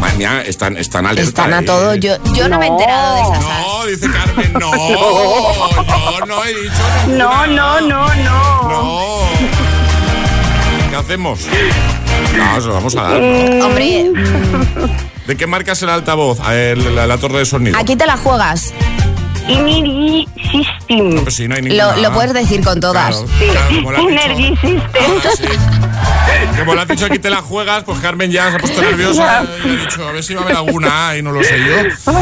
Madre 0.00 0.16
mía, 0.16 0.42
están, 0.46 0.76
están 0.76 1.06
alerta. 1.06 1.28
Están 1.28 1.52
a 1.52 1.60
eh. 1.60 1.64
todo. 1.64 1.94
Yo, 1.96 2.16
yo 2.34 2.48
no. 2.48 2.58
me 2.58 2.66
he 2.66 2.68
enterado 2.68 3.16
de 3.16 3.22
esas. 3.22 3.44
as. 3.44 3.66
No, 3.66 3.86
dice 3.86 4.10
Carmen, 4.10 4.52
no. 4.54 4.70
Yo 6.18 6.26
no 6.26 6.44
he 6.44 6.48
dicho 6.54 6.72
No, 7.08 7.46
no, 7.46 7.80
no, 7.80 8.14
no. 8.14 8.62
No. 8.68 9.18
¿Qué 10.90 10.96
hacemos? 10.96 11.40
No, 12.36 12.60
se 12.60 12.66
lo 12.66 12.74
vamos 12.74 12.96
a 12.96 13.02
dar. 13.02 13.20
Mm. 13.20 13.62
Hombre, 13.62 14.12
¿De 15.26 15.36
qué 15.36 15.46
marca 15.46 15.72
es 15.72 15.82
el 15.82 15.90
altavoz? 15.90 16.40
A 16.40 16.52
ver, 16.52 16.78
la, 16.78 17.06
la 17.06 17.18
torre 17.18 17.38
de 17.40 17.44
sonido. 17.44 17.76
aquí 17.78 17.96
te 17.96 18.06
la 18.06 18.16
juegas. 18.16 18.72
Energy 19.48 20.28
System. 20.50 21.22
Pues 21.22 21.34
sí, 21.34 21.48
no 21.48 21.54
hay 21.56 21.62
Lo, 21.62 21.68
ninguna. 21.68 21.96
lo 21.96 22.12
puedes 22.14 22.32
decir 22.34 22.62
con 22.64 22.80
todas. 22.80 23.16
Claro, 23.16 23.26
Sí. 23.38 23.46
claro, 23.50 23.68
como 23.76 23.92
lo 23.92 23.98
has 23.98 24.06
dicho. 24.06 24.22
Energy 24.24 24.56
System. 24.56 24.82
Ah, 24.94 25.28
sí. 25.36 26.58
Como 26.58 26.74
lo 26.74 26.80
has 26.82 26.88
dicho 26.88 27.06
aquí 27.06 27.18
te 27.18 27.30
la 27.30 27.36
juegas, 27.42 27.84
pues 27.84 27.98
Carmen 28.00 28.30
ya 28.30 28.50
se 28.50 28.56
ha 28.56 28.58
puesto 28.58 28.80
nerviosa 28.82 29.44
y 29.64 29.68
ha 29.68 29.76
dicho, 29.76 30.06
a 30.08 30.12
ver 30.12 30.22
si 30.22 30.34
va 30.34 30.40
a 30.42 30.44
haber 30.44 30.56
alguna 30.56 31.16
y 31.16 31.22
no 31.22 31.32
lo 31.32 31.42
sé 31.42 31.56
yo. 31.58 32.12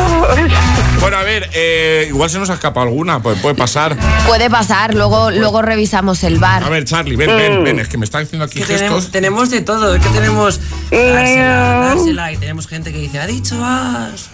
Bueno, 1.00 1.16
a 1.18 1.22
ver, 1.22 1.50
eh, 1.54 2.06
igual 2.08 2.28
se 2.30 2.38
nos 2.38 2.48
ha 2.50 2.54
escapado 2.54 2.86
alguna, 2.86 3.20
pues 3.20 3.38
puede 3.40 3.54
pasar. 3.54 3.96
Puede 4.26 4.48
pasar, 4.50 4.94
luego, 4.94 5.30
luego 5.30 5.62
revisamos 5.62 6.22
el 6.24 6.36
A 6.36 6.40
bar. 6.40 6.70
ver, 6.70 6.84
Charlie, 6.84 7.16
ven, 7.16 7.28
ven, 7.36 7.64
ven, 7.64 7.78
es 7.80 7.88
que 7.88 7.98
me 7.98 8.04
está 8.04 8.18
haciendo 8.18 8.44
aquí 8.44 8.60
Que 8.60 8.66
tenemos, 8.66 8.94
gestos. 8.96 9.10
tenemos 9.12 9.50
de 9.50 9.60
todo, 9.62 9.94
es 9.94 10.02
que 10.02 10.08
tenemos 10.10 10.60
dársela, 10.90 11.78
dársela 11.94 12.32
y 12.32 12.36
tenemos 12.36 12.66
gente 12.68 12.92
que 12.92 12.98
dice, 12.98 13.18
ha 13.20 13.26
dicho 13.26 13.56
as. 13.64 14.28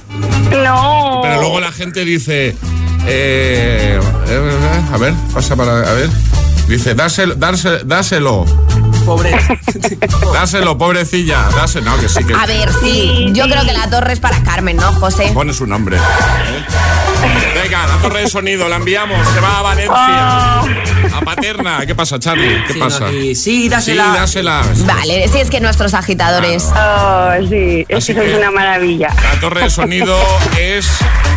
No. 0.64 1.20
Pero 1.22 1.40
luego 1.40 1.60
la 1.60 1.72
gente 1.72 2.04
dice, 2.04 2.56
eh, 3.06 4.00
eh, 4.28 4.82
a 4.92 4.96
ver, 4.98 5.14
pasa 5.32 5.56
para, 5.56 5.80
a 5.80 5.92
ver. 5.94 6.10
Dice, 6.68 6.94
dáselo, 6.94 7.34
dáselo, 7.34 7.84
dáselo, 7.84 8.44
Pobre. 9.04 9.32
dáselo, 10.32 10.78
pobrecilla, 10.78 11.48
dáselo. 11.56 11.90
No, 11.90 12.00
que 12.00 12.08
sí, 12.08 12.24
que 12.24 12.34
A 12.34 12.46
ver, 12.46 12.70
sí, 12.80 13.30
yo 13.32 13.44
creo 13.44 13.64
que 13.64 13.72
la 13.72 13.90
torre 13.90 14.12
es 14.12 14.20
para 14.20 14.40
Carmen, 14.42 14.76
¿no, 14.76 14.92
José? 14.92 15.30
pone 15.34 15.52
su 15.52 15.66
nombre. 15.66 15.96
¿eh? 15.96 16.00
Venga, 17.62 17.86
la 17.86 17.96
torre 17.96 18.20
de 18.22 18.28
sonido, 18.28 18.68
la 18.68 18.76
enviamos, 18.76 19.26
se 19.28 19.40
va 19.40 19.58
a 19.58 19.62
Valencia. 19.62 20.62
A 21.14 21.20
Paterna, 21.20 21.84
¿qué 21.86 21.94
pasa, 21.94 22.18
Charlie? 22.18 22.62
¿Qué 22.66 22.72
Sí, 22.74 22.78
pasa? 22.80 23.00
no, 23.00 23.06
aquí, 23.06 23.34
sí, 23.34 23.68
dásela. 23.68 24.04
Sí, 24.04 24.10
dásela. 24.18 24.62
Vale, 24.86 25.28
sí, 25.28 25.38
es 25.40 25.50
que 25.50 25.60
nuestros 25.60 25.94
agitadores. 25.94 26.64
Oh, 26.74 27.30
sí, 27.48 27.84
es 27.88 27.98
Así 27.98 28.14
que 28.14 28.20
sois 28.20 28.36
una 28.36 28.50
maravilla. 28.50 29.08
La 29.22 29.40
torre 29.40 29.62
de 29.64 29.70
sonido 29.70 30.16
es 30.58 30.86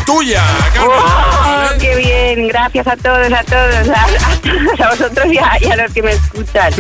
tuya, 0.05 0.43
Carmen. 0.73 0.91
Oh, 0.97 1.67
qué 1.79 1.95
bien, 1.97 2.47
gracias 2.47 2.88
a 2.88 2.95
todos, 2.95 3.31
a 3.33 3.43
todos, 3.43 3.89
a, 3.89 4.83
a 4.85 4.89
vosotros 4.91 5.25
y 5.31 5.38
a, 5.38 5.51
y 5.61 5.65
a 5.71 5.75
los 5.75 5.91
que 5.93 6.01
me 6.03 6.11
escuchan. 6.13 6.71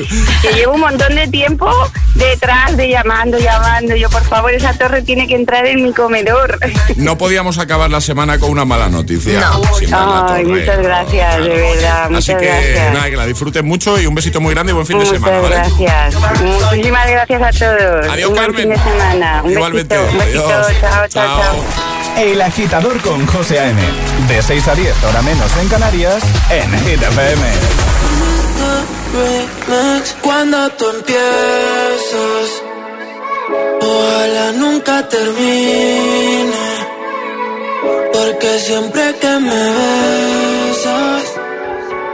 Que 0.41 0.53
llevo 0.53 0.73
un 0.75 0.81
montón 0.81 1.15
de 1.15 1.27
tiempo 1.27 1.69
detrás 2.15 2.77
de 2.77 2.89
llamando, 2.89 3.37
llamando. 3.37 3.95
Yo, 3.95 4.09
por 4.09 4.23
favor, 4.23 4.51
esa 4.53 4.73
torre 4.73 5.01
tiene 5.01 5.27
que 5.27 5.35
entrar 5.35 5.65
en 5.65 5.83
mi 5.83 5.93
comedor. 5.93 6.57
No 6.95 7.17
podíamos 7.17 7.57
acabar 7.57 7.89
la 7.89 7.99
semana 8.01 8.39
con 8.39 8.51
una 8.51 8.63
mala 8.65 8.87
noticia. 8.87 9.39
No. 9.41 9.61
sin 9.77 9.93
Ay, 9.93 10.45
muchas 10.45 10.79
gracias, 10.81 11.37
de 11.37 11.49
verdad, 11.49 12.03
Así 12.05 12.13
muchas 12.13 12.37
que 12.41 12.45
gracias. 12.47 12.84
Nada, 12.93 13.09
que 13.09 13.15
la 13.17 13.25
disfrutes 13.25 13.63
mucho 13.63 13.99
y 13.99 14.05
un 14.05 14.15
besito 14.15 14.39
muy 14.41 14.53
grande 14.53 14.71
y 14.71 14.75
buen 14.75 14.85
fin 14.85 14.97
de 14.99 15.05
Muchas 15.05 15.19
semana, 15.21 15.39
¿vale? 15.41 15.55
gracias. 15.55 16.15
Muchísimas 16.41 17.09
gracias 17.09 17.41
a 17.41 17.51
todos. 17.65 18.07
Adiós, 18.09 18.29
un 18.29 18.35
buen 18.35 18.45
Carmen. 18.45 18.61
fin 18.61 18.69
de 18.69 18.77
semana. 18.77 19.41
Un 19.43 19.51
Igualmente. 19.51 19.97
besito. 19.97 20.11
Un 20.13 20.17
besito. 20.25 20.45
Adiós. 20.49 20.67
Chao, 20.81 21.07
chao, 21.07 21.41
chao. 21.41 21.63
El 22.23 22.41
agitador 22.41 23.01
con 23.01 23.25
José 23.27 23.59
A.M. 23.59 23.81
De 24.29 24.41
6 24.41 24.67
a 24.69 24.75
10, 24.75 25.03
hora 25.03 25.21
menos 25.21 25.51
en 25.61 25.67
Canarias, 25.67 26.23
en 26.49 26.79
Hit 26.85 27.01
cuando 30.21 30.69
tú 30.71 30.85
empiezas. 30.89 32.63
Ojalá 33.81 34.51
nunca 34.53 35.07
termine. 35.09 36.53
Porque 38.13 38.59
siempre 38.59 39.13
que 39.19 39.27
me 39.27 39.69
besas, 40.69 41.23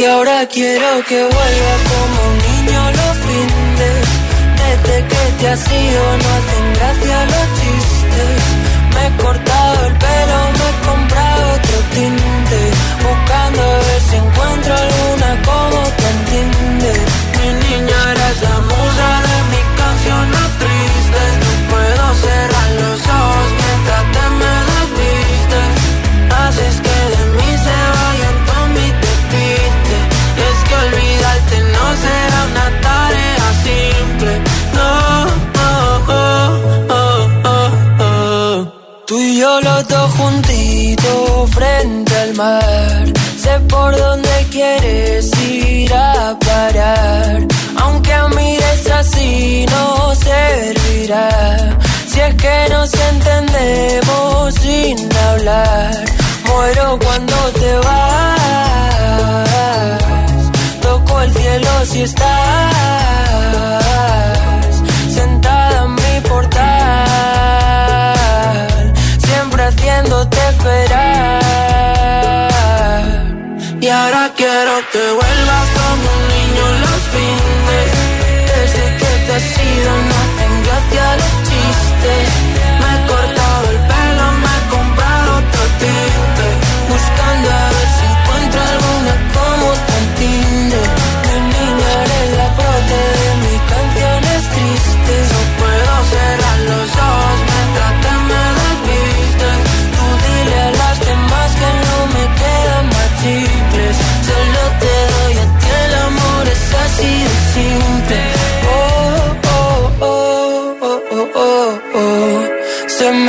Y 0.00 0.04
ahora 0.06 0.46
quiero 0.46 1.04
que 1.06 1.22
vuelva 1.22 1.74
como 1.90 2.18
un 2.30 2.38
niño 2.48 2.80
los 2.90 3.16
fines. 3.18 4.00
Desde 4.56 4.96
que 5.08 5.22
te 5.38 5.48
has 5.48 5.72
ido 5.72 6.02
no 6.16 6.28
hacen 6.38 6.66
gracia 6.72 7.24
los 7.26 7.48
chistes. 7.60 8.40
Me 8.94 9.06
he 9.06 9.22
cortado 9.22 9.86
el 9.88 9.94
pelo, 9.98 10.38
me 10.56 10.66
he 10.70 10.88
comprado 10.88 11.52
otro. 11.52 11.70
Cuando 56.80 57.36
te 57.60 57.76
vas. 57.86 58.40
Toco 60.80 61.20
el 61.20 61.30
cielo 61.32 61.70
si 61.84 62.02
estás 62.02 62.74
sentada 65.14 65.84
en 65.84 65.94
mi 65.94 66.20
portal, 66.26 66.64
siempre 69.18 69.62
haciéndote 69.64 70.38
esperar. 70.48 71.70
Y 73.78 73.88
ahora 73.88 74.32
quiero 74.34 74.72
que 74.90 75.12
vuelvas 75.20 75.66
como 75.78 76.08
un 76.16 76.22
niño 76.34 76.64
los 76.84 77.02
fines. 77.12 77.90
Desde 78.52 78.84
que 79.00 79.10
te 79.26 79.32
has 79.34 79.48
ido 79.76 79.90
no 80.08 80.14
hacen 80.24 80.52
gracia 80.64 81.04
los 81.20 81.34
chistes. 81.46 82.59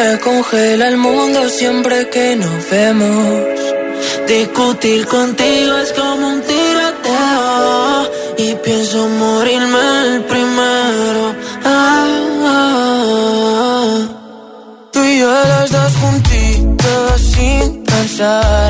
Me 0.01 0.17
congela 0.19 0.87
el 0.87 0.97
mundo 0.97 1.47
siempre 1.49 2.09
que 2.09 2.35
nos 2.35 2.69
vemos. 2.69 3.43
Discutir 4.27 5.05
contigo 5.05 5.77
es 5.77 5.91
como 5.93 6.27
un 6.33 6.41
tiroteo 6.41 8.09
Y 8.37 8.55
pienso 8.63 9.07
morirme 9.09 9.85
el 10.05 10.23
primero 10.23 11.23
Ah, 11.65 12.07
ah, 12.45 12.53
ah. 12.53 13.97
Tú 14.91 14.99
y 15.03 15.19
yo 15.19 15.31
los 15.53 15.71
dos 15.71 15.93
juntitos 16.01 17.21
sin 17.33 17.83
pensar 17.83 18.60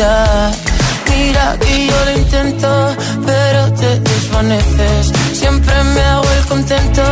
Mira 0.00 1.58
que 1.60 1.86
yo 1.86 2.04
lo 2.06 2.10
intento, 2.12 2.96
pero 3.26 3.72
te 3.74 4.00
desvaneces. 4.00 5.12
Siempre 5.34 5.74
me 5.84 6.00
hago 6.00 6.24
el 6.38 6.44
contento, 6.46 7.02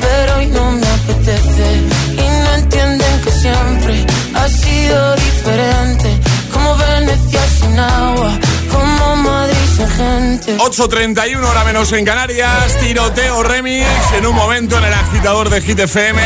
pero 0.00 0.36
hoy 0.38 0.46
no 0.46 0.72
me 0.72 0.86
apetece. 0.88 1.66
Y 2.10 2.44
no 2.44 2.54
entienden 2.54 3.20
que 3.22 3.30
siempre 3.30 4.06
ha 4.34 4.48
sido 4.48 5.14
diferente. 5.14 6.18
Como 6.52 6.76
Venecia 6.78 7.40
sin 7.60 7.78
agua, 7.78 8.30
como 8.72 9.16
Madrid 9.16 9.68
sin 9.76 9.88
gente. 9.90 10.58
8.31 10.58 11.44
hora 11.44 11.62
menos 11.62 11.92
en 11.92 12.04
Canarias, 12.04 12.76
tiroteo 12.80 13.44
remix 13.44 13.86
en 14.18 14.26
un 14.26 14.34
momento 14.34 14.78
en 14.78 14.84
el 14.84 14.94
agitador 14.94 15.48
de 15.48 15.60
Hit 15.60 15.78
FM. 15.78 16.20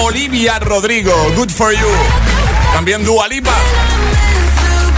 Olivia 0.00 0.58
Rodrigo, 0.60 1.12
Good 1.36 1.50
For 1.50 1.72
You. 1.72 1.88
También 2.72 3.04
Dua 3.04 3.28
Lipa. 3.28 3.54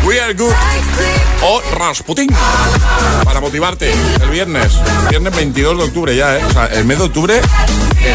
Are 0.06 0.34
Good. 0.34 0.52
O 1.42 1.60
Rasputin. 1.76 2.28
Para 3.24 3.40
motivarte 3.40 3.90
el 4.22 4.30
viernes. 4.30 4.72
Viernes 5.10 5.34
22 5.34 5.78
de 5.78 5.82
octubre 5.82 6.16
ya, 6.16 6.38
¿eh? 6.38 6.44
O 6.44 6.52
sea, 6.52 6.66
el 6.66 6.84
mes 6.84 6.98
de 6.98 7.04
octubre, 7.04 7.40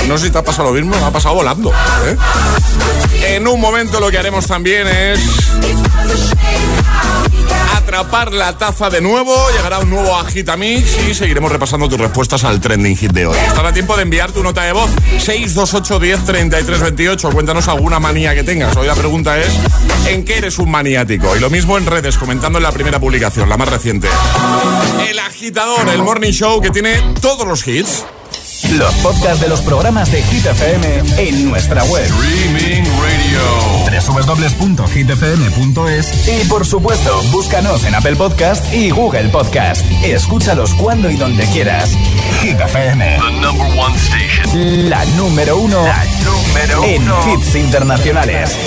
no 0.08 0.18
sé 0.18 0.26
si 0.26 0.32
te 0.32 0.38
ha 0.38 0.44
pasado 0.44 0.70
lo 0.70 0.76
mismo, 0.76 0.96
ha 1.06 1.12
pasado 1.12 1.36
volando. 1.36 1.72
¿eh? 1.72 2.18
En 3.36 3.48
un 3.48 3.60
momento 3.60 4.00
lo 4.00 4.10
que 4.10 4.18
haremos 4.18 4.48
también 4.48 4.88
es 4.88 5.20
atrapar 7.76 8.32
la 8.32 8.58
taza 8.58 8.90
de 8.90 9.02
nuevo, 9.02 9.36
llegará 9.56 9.80
un 9.80 9.90
nuevo 9.90 10.16
Agitamix 10.16 10.98
y 11.10 11.14
seguiremos 11.14 11.52
repasando 11.52 11.90
tus 11.90 12.00
respuestas 12.00 12.44
al 12.44 12.62
trending 12.62 12.96
hit 12.96 13.12
de 13.12 13.26
hoy. 13.26 13.38
Estará 13.48 13.74
tiempo 13.74 13.96
de 13.98 14.04
enviar 14.04 14.32
tu 14.32 14.42
nota 14.42 14.64
de 14.64 14.72
voz 14.72 14.90
628 15.20 16.00
10 16.00 16.26
33 16.26 16.80
28. 16.80 17.30
Cuéntanos 17.32 17.68
alguna 17.68 18.00
manía 18.00 18.34
que 18.34 18.44
tengas. 18.44 18.76
Hoy 18.78 18.88
la 18.88 18.96
pregunta 18.96 19.38
es 19.40 19.54
¿en 20.08 20.24
qué 20.24 20.38
eres 20.38 20.58
un 20.60 20.72
maniático? 20.72 21.36
Y 21.36 21.40
lo 21.40 21.50
mismo 21.50 21.78
en 21.78 21.86
redes, 21.86 22.18
comentando 22.18 22.60
en 22.60 22.64
la 22.64 22.72
primera 22.72 23.00
publicación, 23.00 23.50
la 23.50 23.58
más 23.58 23.68
reciente. 23.68 24.08
El 25.10 25.20
agitador, 25.20 25.90
el 25.90 26.02
morning 26.02 26.32
show 26.32 26.62
que 26.62 26.70
tiene 26.70 27.02
todos 27.20 27.46
los 27.46 27.68
hits. 27.68 28.06
Los 28.70 28.94
podcasts 28.96 29.40
de 29.42 29.48
los 29.50 29.62
programas 29.62 30.12
de 30.12 30.22
Hit 30.24 30.46
FM 30.46 31.02
en 31.18 31.50
nuestra 31.50 31.84
web. 31.86 32.04
Streaming 32.06 32.84
Radio. 33.02 33.42
www.hitfm.es 34.14 36.28
y 36.28 36.44
por 36.48 36.66
supuesto, 36.66 37.22
búscanos 37.32 37.84
en 37.86 37.96
Apple 37.96 38.16
Podcast 38.16 38.72
y 38.74 38.90
Google 38.92 39.28
Podcast. 39.30 39.84
Escúchalos 40.04 40.74
cuando 40.76 41.10
y 41.10 41.16
donde 41.18 41.46
quieras. 41.48 41.90
Hit 42.42 42.60
FM. 42.60 43.18
The 43.20 43.32
number 43.42 43.68
one 43.78 43.96
station. 43.98 44.90
La 44.90 45.04
número 45.18 45.58
uno, 45.58 45.84
La 45.84 46.06
número 46.24 46.84
en 46.86 47.02
uno. 47.04 47.34
hits 47.34 47.56
internacionales. 47.56 48.58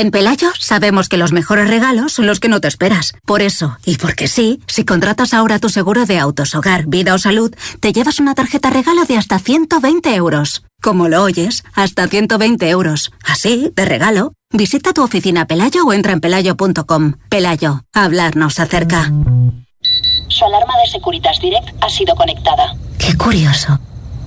En 0.00 0.10
Pelayo 0.10 0.48
sabemos 0.58 1.10
que 1.10 1.18
los 1.18 1.30
mejores 1.30 1.68
regalos 1.68 2.14
son 2.14 2.26
los 2.26 2.40
que 2.40 2.48
no 2.48 2.62
te 2.62 2.68
esperas. 2.68 3.12
Por 3.26 3.42
eso, 3.42 3.76
y 3.84 3.98
porque 3.98 4.28
sí, 4.28 4.62
si 4.66 4.86
contratas 4.86 5.34
ahora 5.34 5.58
tu 5.58 5.68
seguro 5.68 6.06
de 6.06 6.18
autos, 6.18 6.54
hogar, 6.54 6.86
vida 6.86 7.12
o 7.12 7.18
salud, 7.18 7.54
te 7.80 7.92
llevas 7.92 8.18
una 8.18 8.34
tarjeta 8.34 8.70
regalo 8.70 9.04
de 9.04 9.18
hasta 9.18 9.38
120 9.38 10.14
euros. 10.14 10.64
Como 10.80 11.08
lo 11.08 11.22
oyes, 11.22 11.64
hasta 11.74 12.08
120 12.08 12.66
euros. 12.70 13.12
Así, 13.26 13.72
de 13.76 13.84
regalo. 13.84 14.32
Visita 14.50 14.94
tu 14.94 15.02
oficina 15.02 15.46
Pelayo 15.46 15.84
o 15.84 15.92
entra 15.92 16.14
en 16.14 16.20
pelayo.com. 16.20 17.16
Pelayo, 17.28 17.84
hablarnos 17.92 18.58
acerca. 18.58 19.12
Su 20.28 20.46
alarma 20.46 20.78
de 20.82 20.90
Securitas 20.90 21.38
Direct 21.42 21.76
ha 21.84 21.90
sido 21.90 22.14
conectada. 22.14 22.74
Qué 22.98 23.14
curioso. 23.18 23.78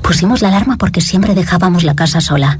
Pusimos 0.03 0.43
la 0.43 0.49
alarma 0.49 0.77
porque 0.77 1.01
siempre 1.01 1.33
dejábamos 1.33 1.83
la 1.83 1.95
casa 1.95 2.21
sola. 2.21 2.59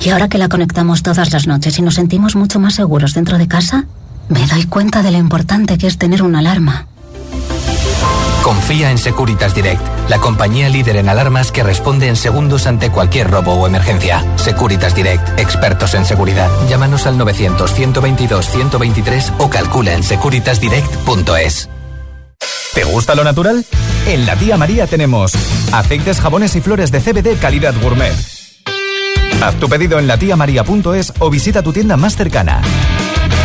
Y 0.00 0.10
ahora 0.10 0.28
que 0.28 0.38
la 0.38 0.48
conectamos 0.48 1.02
todas 1.02 1.32
las 1.32 1.46
noches 1.46 1.78
y 1.78 1.82
nos 1.82 1.94
sentimos 1.94 2.36
mucho 2.36 2.60
más 2.60 2.74
seguros 2.74 3.14
dentro 3.14 3.38
de 3.38 3.48
casa, 3.48 3.86
me 4.28 4.46
doy 4.46 4.66
cuenta 4.66 5.02
de 5.02 5.10
lo 5.10 5.18
importante 5.18 5.78
que 5.78 5.86
es 5.86 5.98
tener 5.98 6.22
una 6.22 6.40
alarma. 6.40 6.86
Confía 8.46 8.90
en 8.92 8.98
Securitas 8.98 9.56
Direct, 9.56 9.82
la 10.08 10.18
compañía 10.18 10.68
líder 10.68 10.98
en 10.98 11.08
alarmas 11.08 11.50
que 11.50 11.64
responde 11.64 12.06
en 12.06 12.14
segundos 12.14 12.68
ante 12.68 12.90
cualquier 12.90 13.28
robo 13.28 13.54
o 13.54 13.66
emergencia. 13.66 14.24
Securitas 14.36 14.94
Direct, 14.94 15.40
expertos 15.40 15.94
en 15.94 16.04
seguridad. 16.04 16.48
Llámanos 16.68 17.06
al 17.06 17.18
900-122-123 17.18 19.32
o 19.38 19.50
calcula 19.50 19.94
en 19.94 20.04
securitasdirect.es. 20.04 21.68
¿Te 22.72 22.84
gusta 22.84 23.16
lo 23.16 23.24
natural? 23.24 23.66
En 24.06 24.26
la 24.26 24.36
tía 24.36 24.56
María 24.56 24.86
tenemos 24.86 25.32
aceites, 25.72 26.20
jabones 26.20 26.54
y 26.54 26.60
flores 26.60 26.92
de 26.92 27.00
CBD 27.00 27.40
calidad 27.40 27.74
gourmet. 27.82 28.14
Haz 29.42 29.54
tu 29.60 29.68
pedido 29.68 29.98
en 29.98 30.06
latiamaria.es 30.06 31.12
o 31.18 31.30
visita 31.30 31.62
tu 31.62 31.72
tienda 31.72 31.96
más 31.96 32.16
cercana. 32.16 32.62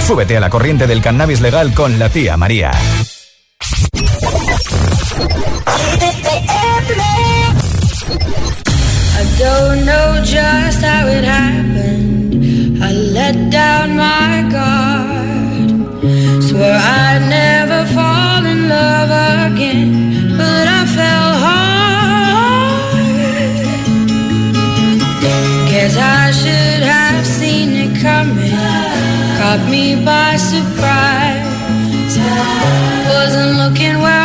Súbete 0.05 0.37
a 0.37 0.39
la 0.39 0.49
corriente 0.49 0.87
del 0.87 1.01
cannabis 1.01 1.41
legal 1.41 1.73
con 1.73 1.99
la 1.99 2.09
tía 2.09 2.37
María. 2.37 2.71
I 9.13 9.23
don't 9.37 9.85
know 9.85 10.21
just 10.23 10.83
how 10.83 11.07
it 11.07 11.23
happened. 11.23 12.83
I 12.83 12.91
let 12.91 13.51
down 13.51 13.95
my 13.95 14.31
never 17.31 17.85
fall 17.93 18.45
in 18.45 18.69
love 18.69 19.11
again, 19.51 20.20
Guess 25.93 25.99
I 25.99 26.31
should 26.31 26.83
have 26.83 27.25
seen 27.25 27.71
it 27.75 28.01
coming. 28.01 28.55
Caught 29.37 29.69
me 29.69 30.05
by 30.05 30.37
surprise. 30.37 31.43
Wasn't 33.09 33.57
looking 33.57 33.99
where 33.99 34.20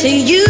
to 0.00 0.08
you, 0.08 0.49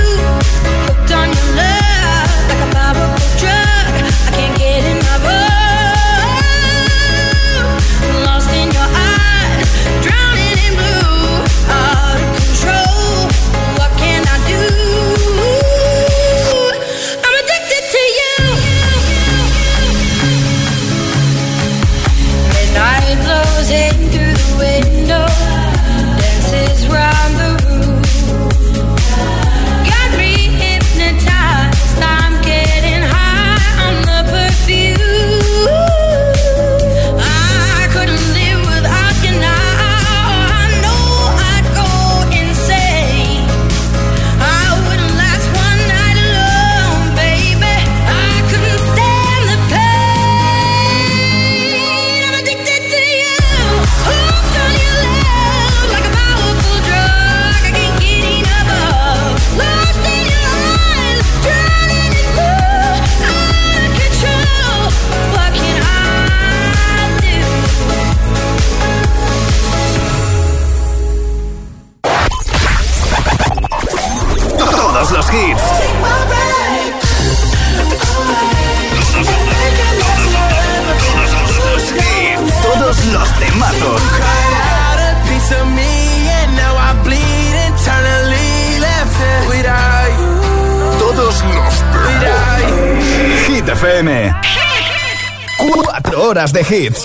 de 96.53 96.61
hits. 96.63 97.05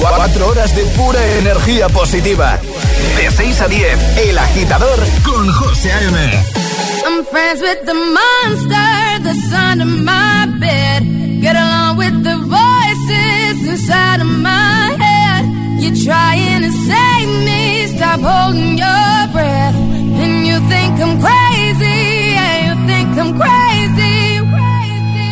Cuatro 0.00 0.48
horas 0.48 0.74
de 0.74 0.84
pura 0.96 1.24
energía 1.38 1.88
positiva. 1.88 2.58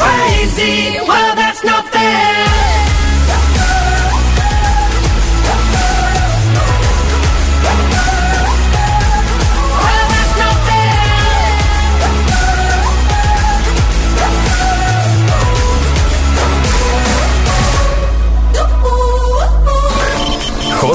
crazy, 0.00 0.98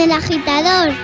con 0.00 0.10
el 0.10 0.12
agitador. 0.12 0.94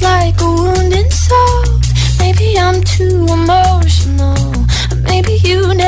Like 0.00 0.40
a. 0.40 0.48
Maybe 2.20 2.56
I'm 2.56 2.82
too 2.82 3.26
emotional, 3.28 4.66
maybe 5.02 5.38
you 5.42 5.74
never 5.74 5.87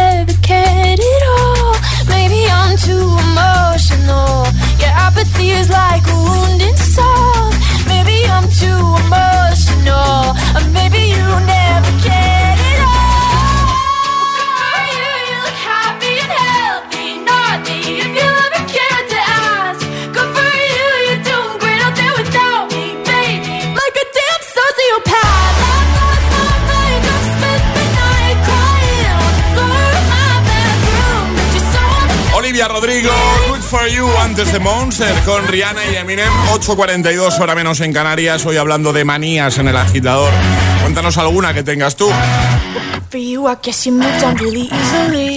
for 33.71 33.87
You, 33.87 34.09
antes 34.19 34.53
de 34.53 34.59
Monster, 34.59 35.15
con 35.25 35.47
Rihanna 35.47 35.81
y 35.93 35.95
Eminem. 35.95 36.29
8.42 36.53 37.39
hora 37.39 37.55
menos 37.55 37.81
en 37.81 37.93
Canarias. 37.93 38.45
Hoy 38.45 38.57
hablando 38.57 38.93
de 38.93 39.05
manías 39.05 39.59
en 39.59 39.69
el 39.69 39.77
agitador. 39.77 40.33
Cuéntanos 40.81 41.17
alguna 41.19 41.55
que 41.55 41.63
tengas 41.63 41.95
tú. 41.95 42.11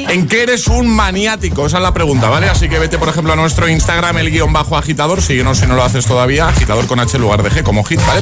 ¿En 0.10 0.28
qué 0.28 0.44
eres 0.44 0.68
un 0.68 0.88
maniático? 0.88 1.68
Esa 1.68 1.78
es 1.78 1.84
la 1.84 1.94
pregunta, 1.94 2.28
¿vale? 2.30 2.50
Así 2.50 2.68
que 2.68 2.80
vete, 2.80 2.98
por 2.98 3.10
ejemplo, 3.10 3.34
a 3.34 3.36
nuestro 3.36 3.68
Instagram, 3.68 4.18
el 4.18 4.32
guion 4.32 4.52
bajo 4.52 4.78
agitador. 4.78 5.22
Síguenos 5.22 5.60
si 5.60 5.68
no 5.68 5.76
lo 5.76 5.84
haces 5.84 6.06
todavía. 6.06 6.48
Agitador 6.48 6.88
con 6.88 7.00
H 7.00 7.18
en 7.18 7.22
lugar 7.22 7.44
de 7.44 7.52
G, 7.52 7.62
como 7.62 7.84
hit, 7.84 8.00
¿vale? 8.08 8.22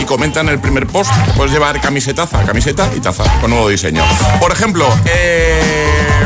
Y 0.00 0.04
comenta 0.04 0.40
en 0.40 0.50
el 0.50 0.60
primer 0.60 0.86
post. 0.86 1.10
Puedes 1.36 1.52
llevar 1.52 1.80
camisetaza, 1.80 2.44
camiseta 2.44 2.88
y 2.96 3.00
taza, 3.00 3.24
con 3.40 3.50
nuevo 3.50 3.68
diseño. 3.68 4.04
Por 4.40 4.52
ejemplo, 4.52 4.86
eh... 5.06 6.17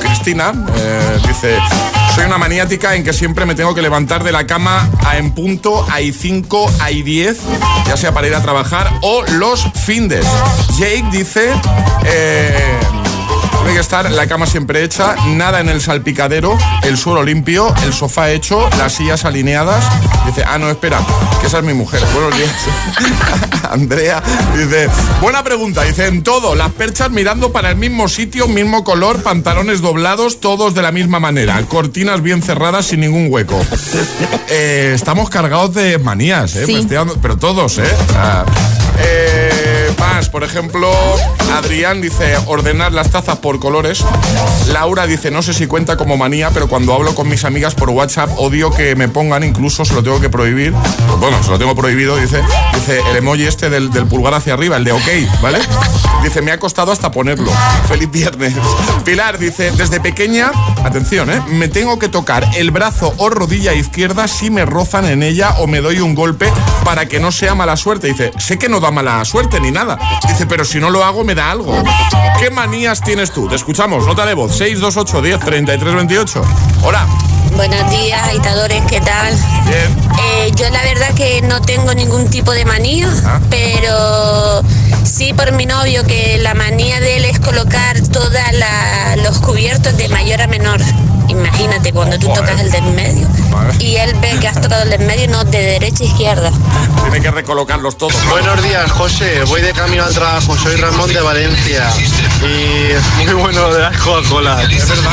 Cristina 0.00 0.52
eh, 0.76 1.18
dice, 1.26 1.58
soy 2.14 2.24
una 2.24 2.38
maniática 2.38 2.94
en 2.94 3.04
que 3.04 3.12
siempre 3.12 3.46
me 3.46 3.54
tengo 3.54 3.74
que 3.74 3.82
levantar 3.82 4.24
de 4.24 4.32
la 4.32 4.46
cama 4.46 4.88
a 5.06 5.18
en 5.18 5.30
punto, 5.32 5.86
hay 5.90 6.12
5, 6.12 6.72
hay 6.80 7.02
10, 7.02 7.38
ya 7.86 7.96
sea 7.96 8.12
para 8.12 8.26
ir 8.26 8.34
a 8.34 8.42
trabajar 8.42 8.90
o 9.02 9.22
los 9.32 9.64
findes. 9.74 10.26
Jake 10.78 11.04
dice... 11.10 11.52
Eh, 12.04 12.78
tiene 13.60 13.74
que 13.74 13.80
estar 13.80 14.10
la 14.10 14.26
cama 14.26 14.46
siempre 14.46 14.82
hecha, 14.82 15.14
nada 15.26 15.60
en 15.60 15.68
el 15.68 15.82
salpicadero, 15.82 16.56
el 16.82 16.96
suelo 16.96 17.22
limpio, 17.22 17.74
el 17.84 17.92
sofá 17.92 18.30
hecho, 18.30 18.68
las 18.78 18.94
sillas 18.94 19.26
alineadas. 19.26 19.84
Dice, 20.24 20.44
ah, 20.46 20.56
no, 20.56 20.70
espera, 20.70 20.98
que 21.40 21.46
esa 21.46 21.58
es 21.58 21.64
mi 21.64 21.74
mujer. 21.74 22.00
Buenos. 22.14 22.34
Andrea 23.70 24.22
dice, 24.56 24.88
buena 25.20 25.42
pregunta. 25.42 25.82
Dice, 25.82 26.06
en 26.06 26.22
todo, 26.22 26.54
las 26.54 26.72
perchas 26.72 27.10
mirando 27.10 27.52
para 27.52 27.70
el 27.70 27.76
mismo 27.76 28.08
sitio, 28.08 28.48
mismo 28.48 28.84
color, 28.84 29.22
pantalones 29.22 29.80
doblados, 29.80 30.40
todos 30.40 30.74
de 30.74 30.82
la 30.82 30.92
misma 30.92 31.20
manera, 31.20 31.60
cortinas 31.68 32.22
bien 32.22 32.42
cerradas 32.42 32.86
sin 32.86 33.00
ningún 33.00 33.28
hueco. 33.30 33.60
Eh, 34.48 34.92
estamos 34.94 35.30
cargados 35.30 35.74
de 35.74 35.98
manías, 35.98 36.56
¿eh? 36.56 36.66
Sí. 36.66 36.86
Pero 37.22 37.36
todos, 37.36 37.78
¿eh? 37.78 37.84
Eh, 38.98 39.49
más, 39.98 40.28
por 40.28 40.44
ejemplo, 40.44 40.90
Adrián 41.54 42.00
dice 42.00 42.36
ordenar 42.46 42.92
las 42.92 43.10
tazas 43.10 43.38
por 43.38 43.58
colores. 43.58 44.04
Laura 44.72 45.06
dice, 45.06 45.30
no 45.30 45.42
sé 45.42 45.54
si 45.54 45.66
cuenta 45.66 45.96
como 45.96 46.16
manía, 46.16 46.50
pero 46.50 46.68
cuando 46.68 46.94
hablo 46.94 47.14
con 47.14 47.28
mis 47.28 47.44
amigas 47.44 47.74
por 47.74 47.90
WhatsApp 47.90 48.30
odio 48.36 48.70
que 48.70 48.94
me 48.96 49.08
pongan, 49.08 49.44
incluso 49.44 49.84
se 49.84 49.94
lo 49.94 50.02
tengo 50.02 50.20
que 50.20 50.28
prohibir. 50.28 50.72
Bueno, 51.18 51.42
se 51.42 51.50
lo 51.50 51.58
tengo 51.58 51.74
prohibido, 51.74 52.16
dice, 52.16 52.42
dice 52.74 53.00
el 53.10 53.16
emoji 53.16 53.44
este 53.44 53.70
del, 53.70 53.90
del 53.90 54.06
pulgar 54.06 54.34
hacia 54.34 54.54
arriba, 54.54 54.76
el 54.76 54.84
de 54.84 54.92
ok, 54.92 55.08
¿vale? 55.42 55.58
Dice, 56.22 56.42
me 56.42 56.52
ha 56.52 56.58
costado 56.58 56.92
hasta 56.92 57.10
ponerlo. 57.10 57.50
Feliz 57.88 58.10
viernes. 58.10 58.54
Pilar 59.04 59.38
dice, 59.38 59.70
desde 59.72 60.00
pequeña, 60.00 60.50
atención, 60.84 61.30
¿eh? 61.30 61.40
Me 61.48 61.68
tengo 61.68 61.98
que 61.98 62.08
tocar 62.08 62.46
el 62.56 62.70
brazo 62.70 63.14
o 63.16 63.30
rodilla 63.30 63.72
izquierda 63.72 64.28
si 64.28 64.50
me 64.50 64.66
rozan 64.66 65.06
en 65.06 65.22
ella 65.22 65.54
o 65.58 65.66
me 65.66 65.80
doy 65.80 66.00
un 66.00 66.14
golpe 66.14 66.52
para 66.84 67.06
que 67.06 67.20
no 67.20 67.32
sea 67.32 67.54
mala 67.54 67.76
suerte. 67.76 68.08
Dice, 68.08 68.32
sé 68.38 68.58
que 68.58 68.68
no 68.68 68.80
da 68.80 68.90
mala 68.90 69.24
suerte 69.24 69.60
ni 69.60 69.70
nada. 69.70 69.79
Dice, 70.28 70.46
pero 70.46 70.64
si 70.64 70.78
no 70.78 70.90
lo 70.90 71.04
hago 71.04 71.24
me 71.24 71.34
da 71.34 71.50
algo. 71.50 71.74
¿Qué 72.38 72.50
manías 72.50 73.00
tienes 73.00 73.30
tú? 73.32 73.48
Te 73.48 73.54
escuchamos, 73.56 74.06
nota 74.06 74.26
de 74.26 74.34
voz, 74.34 74.56
628 74.56 75.22
10 75.22 75.40
33 75.40 75.94
28. 75.94 76.42
Hola. 76.82 77.06
Buenos 77.56 77.90
días, 77.90 78.22
agitadores, 78.28 78.82
¿qué 78.88 79.00
tal? 79.00 79.34
Bien. 79.66 79.96
Eh, 80.22 80.52
yo 80.54 80.68
la 80.70 80.82
verdad 80.82 81.12
que 81.14 81.42
no 81.42 81.60
tengo 81.60 81.92
ningún 81.94 82.28
tipo 82.30 82.52
de 82.52 82.64
manía, 82.64 83.08
Ah. 83.26 83.40
pero 83.50 84.62
sí 85.04 85.32
por 85.34 85.52
mi 85.52 85.66
novio 85.66 86.04
que 86.04 86.38
la 86.38 86.54
manía 86.54 87.00
de 87.00 87.16
él 87.16 87.24
es 87.24 87.40
colocar 87.40 88.00
todos 88.12 88.30
los 89.24 89.38
cubiertos 89.40 89.96
de 89.96 90.08
mayor 90.08 90.40
a 90.42 90.46
menor. 90.46 90.80
Imagínate 91.30 91.92
cuando 91.92 92.18
tú 92.18 92.26
Joder. 92.26 92.40
tocas 92.44 92.60
el 92.60 92.70
del 92.72 92.84
medio 92.92 93.28
y 93.78 93.96
él 93.96 94.14
ve 94.20 94.36
que 94.40 94.48
has 94.48 94.60
tocado 94.60 94.82
el 94.82 94.90
del 94.90 95.00
medio 95.06 95.24
y 95.24 95.28
no 95.28 95.44
de 95.44 95.58
derecha 95.62 96.02
a 96.02 96.06
izquierda. 96.06 96.50
Tiene 97.02 97.20
que 97.20 97.30
recolocarlos 97.30 97.96
todos. 97.96 98.14
Buenos 98.28 98.60
días, 98.62 98.90
José. 98.90 99.44
Voy 99.44 99.60
de 99.60 99.72
camino 99.72 100.04
al 100.04 100.12
trabajo. 100.12 100.56
Soy 100.56 100.74
Ramón 100.76 101.12
de 101.12 101.20
Valencia. 101.20 101.88
Y 102.42 102.92
es 102.92 103.02
muy 103.32 103.34
bueno 103.34 103.72
de 103.72 103.80
las 103.80 103.96
Coca-Cola. 103.98 104.60
Es 104.62 104.88
verdad. 104.88 105.10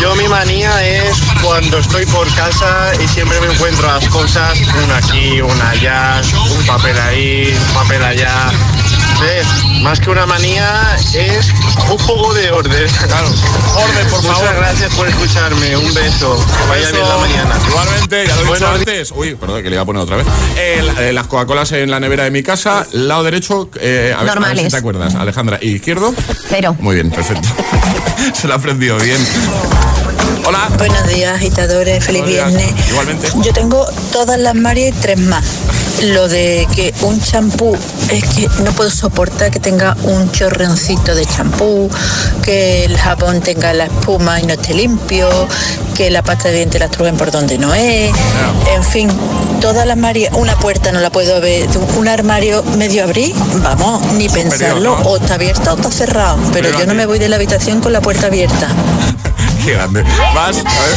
Yo 0.00 0.14
mi 0.16 0.26
manía 0.26 0.84
es 0.84 1.18
cuando 1.40 1.78
estoy 1.78 2.04
por 2.06 2.26
casa 2.34 2.92
y 3.02 3.06
siempre 3.06 3.40
me 3.40 3.52
encuentro 3.54 3.86
las 3.86 4.08
cosas, 4.08 4.58
una 4.84 4.96
aquí, 4.96 5.40
una 5.40 5.70
allá, 5.70 6.20
un 6.50 6.66
papel 6.66 6.98
ahí, 7.00 7.56
un 7.68 7.74
papel 7.74 8.02
allá. 8.02 8.50
Más 9.82 10.00
que 10.00 10.10
una 10.10 10.26
manía 10.26 10.96
es 11.14 11.46
un 11.90 11.96
poco 11.98 12.32
de 12.34 12.50
orden. 12.50 12.88
Claro. 13.06 13.28
Orden, 13.28 14.08
por 14.10 14.22
favor. 14.22 14.38
Muchas 14.38 14.56
gracias 14.56 14.94
por 14.94 15.08
escucharme. 15.08 15.76
Un 15.76 15.94
beso. 15.94 16.36
Que 16.46 16.68
vaya 16.68 16.90
bien 16.90 17.08
la 17.08 17.16
mañana. 17.16 17.54
Igualmente, 17.68 18.26
ya 18.26 18.34
lo 18.34 18.40
he 18.40 18.44
dicho 18.44 18.48
Buenos 18.48 18.78
antes. 18.80 19.12
Uy, 19.14 19.34
perdón, 19.34 19.62
que 19.62 19.70
le 19.70 19.76
iba 19.76 19.82
a 19.82 19.86
poner 19.86 20.02
otra 20.02 20.16
vez. 20.16 20.26
Eh, 20.56 20.82
la- 20.82 21.02
eh, 21.08 21.12
las 21.12 21.26
Coca-Colas 21.26 21.72
en 21.72 21.90
la 21.90 22.00
nevera 22.00 22.24
de 22.24 22.30
mi 22.30 22.42
casa, 22.42 22.86
lado 22.92 23.22
derecho, 23.24 23.68
eh, 23.80 24.14
a, 24.16 24.20
ver, 24.22 24.30
a 24.30 24.34
ver 24.34 24.34
Normales. 24.40 24.64
si 24.64 24.70
te 24.70 24.76
acuerdas, 24.76 25.14
Alejandra. 25.14 25.58
¿Y 25.60 25.76
izquierdo? 25.76 26.14
Cero. 26.48 26.76
Muy 26.80 26.94
bien, 26.96 27.10
perfecto. 27.10 27.48
Se 28.34 28.46
lo 28.48 28.54
ha 28.54 28.56
aprendido 28.56 28.98
bien. 28.98 29.18
Hola. 30.46 30.68
Buenos 30.76 31.06
días, 31.08 31.36
agitadores. 31.36 32.04
Feliz 32.04 32.26
días. 32.26 32.48
viernes. 32.54 32.88
Igualmente. 32.90 33.28
Yo 33.42 33.52
tengo 33.52 33.86
todas 34.12 34.38
las 34.38 34.54
María 34.54 34.88
y 34.88 34.92
tres 34.92 35.18
más. 35.18 35.44
Lo 36.12 36.28
de 36.28 36.68
que 36.74 36.92
un 37.00 37.18
champú 37.18 37.74
es 38.10 38.24
que 38.24 38.48
no 38.62 38.72
puedo 38.72 38.90
soportar 38.90 39.50
que 39.50 39.58
tenga 39.58 39.96
un 40.02 40.30
chorroncito 40.30 41.14
de 41.14 41.24
champú, 41.24 41.88
que 42.42 42.84
el 42.84 42.96
jabón 42.98 43.40
tenga 43.40 43.72
la 43.72 43.84
espuma 43.84 44.38
y 44.38 44.44
no 44.44 44.52
esté 44.52 44.74
limpio, 44.74 45.28
que 45.94 46.10
la 46.10 46.22
pasta 46.22 46.48
de 46.48 46.56
dientes 46.56 46.78
la 46.78 46.88
truguen 46.88 47.16
por 47.16 47.30
donde 47.30 47.56
no 47.56 47.72
es. 47.74 48.12
En 48.74 48.84
fin, 48.84 49.08
todas 49.62 49.86
las 49.86 49.96
María, 49.96 50.30
una 50.34 50.56
puerta 50.56 50.92
no 50.92 51.00
la 51.00 51.08
puedo 51.08 51.40
ver, 51.40 51.66
un 51.96 52.06
armario 52.06 52.62
medio 52.76 53.04
abrir, 53.04 53.34
vamos, 53.62 54.12
ni 54.12 54.28
pensarlo, 54.28 54.98
o 55.04 55.16
está 55.16 55.34
abierto 55.34 55.72
o 55.72 55.76
está 55.76 55.90
cerrado, 55.90 56.38
pero 56.52 56.70
yo 56.78 56.86
no 56.86 56.94
me 56.94 57.06
voy 57.06 57.18
de 57.18 57.30
la 57.30 57.36
habitación 57.36 57.80
con 57.80 57.94
la 57.94 58.02
puerta 58.02 58.26
abierta. 58.26 58.68
Qué 59.64 59.72
grande. 59.72 60.04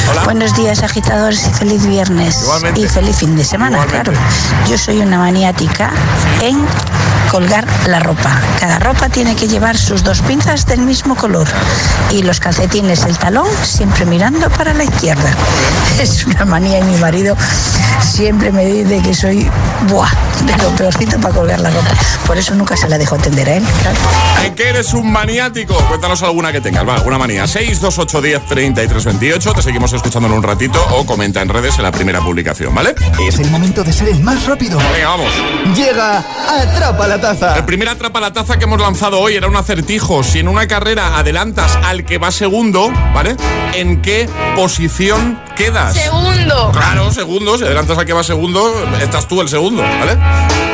Hola. 0.09 0.23
Buenos 0.25 0.53
días, 0.55 0.83
agitadores, 0.83 1.47
y 1.47 1.53
feliz 1.53 1.85
viernes. 1.85 2.41
Igualmente. 2.43 2.81
Y 2.81 2.87
feliz 2.87 3.15
fin 3.17 3.35
de 3.37 3.43
semana, 3.45 3.77
Igualmente. 3.77 4.11
claro. 4.11 4.27
Yo 4.69 4.77
soy 4.77 4.99
una 4.99 5.19
maniática 5.19 5.91
en 6.41 6.65
colgar 7.27 7.65
la 7.87 7.99
ropa. 7.99 8.41
Cada 8.59 8.79
ropa 8.79 9.09
tiene 9.09 9.35
que 9.35 9.47
llevar 9.47 9.77
sus 9.77 10.03
dos 10.03 10.21
pinzas 10.21 10.65
del 10.65 10.79
mismo 10.81 11.15
color. 11.15 11.47
Y 12.11 12.23
los 12.23 12.39
calcetines, 12.39 13.03
el 13.05 13.17
talón, 13.17 13.47
siempre 13.63 14.05
mirando 14.05 14.49
para 14.49 14.73
la 14.73 14.83
izquierda. 14.83 15.31
Es 15.99 16.25
una 16.25 16.45
manía 16.45 16.79
y 16.79 16.83
mi 16.83 16.97
marido 16.97 17.35
siempre 18.01 18.51
me 18.51 18.65
dice 18.65 19.01
que 19.01 19.13
soy, 19.13 19.49
buah, 19.87 20.09
de 20.45 20.55
lo 20.63 20.69
peorcito 20.75 21.19
para 21.19 21.33
colgar 21.33 21.59
la 21.59 21.69
ropa. 21.71 21.89
Por 22.25 22.37
eso 22.37 22.53
nunca 22.55 22.77
se 22.77 22.87
la 22.87 22.97
dejo 22.97 23.17
tender 23.17 23.49
a 23.49 23.55
él, 23.55 23.63
claro. 23.81 23.97
¿En 24.43 24.55
qué 24.55 24.69
eres 24.69 24.93
un 24.93 25.11
maniático? 25.11 25.75
Cuéntanos 25.87 26.21
alguna 26.23 26.51
que 26.51 26.61
tengas, 26.61 26.87
va, 26.87 26.95
alguna 26.95 27.17
manía. 27.17 27.47
628 27.47 28.21
10 28.21 28.45
33 28.45 29.05
28. 29.05 29.53
Te 29.53 29.61
seguimos 29.61 29.93
escuchando 29.93 30.27
en 30.27 30.33
un 30.33 30.43
ratito 30.43 30.83
o 30.91 31.05
comenta 31.05 31.41
en 31.41 31.49
redes 31.49 31.77
en 31.77 31.83
la 31.83 31.91
primera 31.91 32.21
publicación, 32.21 32.73
¿vale? 32.75 32.95
Es 33.27 33.39
el 33.39 33.49
momento 33.49 33.83
de 33.83 33.93
ser 33.93 34.09
el 34.09 34.19
más 34.21 34.45
rápido. 34.45 34.77
Venga, 34.93 35.09
vamos. 35.09 35.31
Llega 35.75 36.23
Atrapa 36.47 37.07
la 37.07 37.16
Taza. 37.19 37.57
El 37.57 37.65
primer 37.65 37.89
atrapa 37.89 38.19
la 38.19 38.33
taza 38.33 38.57
que 38.57 38.65
hemos 38.65 38.79
lanzado 38.79 39.19
hoy 39.19 39.35
era 39.35 39.47
un 39.47 39.55
acertijo. 39.55 40.23
Si 40.23 40.39
en 40.39 40.47
una 40.47 40.67
carrera 40.67 41.17
adelantas 41.17 41.77
al 41.83 42.05
que 42.05 42.17
va 42.17 42.31
segundo, 42.31 42.91
¿vale? 43.13 43.35
¿En 43.73 44.01
qué 44.01 44.29
posición 44.55 45.41
quedas? 45.55 45.95
Segundo. 45.95 46.71
Claro, 46.71 47.11
segundo. 47.11 47.57
Si 47.57 47.63
adelantas 47.63 47.97
al 47.97 48.05
que 48.05 48.13
va 48.13 48.23
segundo, 48.23 48.73
estás 49.01 49.27
tú 49.27 49.41
el 49.41 49.49
segundo, 49.49 49.81
¿vale? 49.81 50.17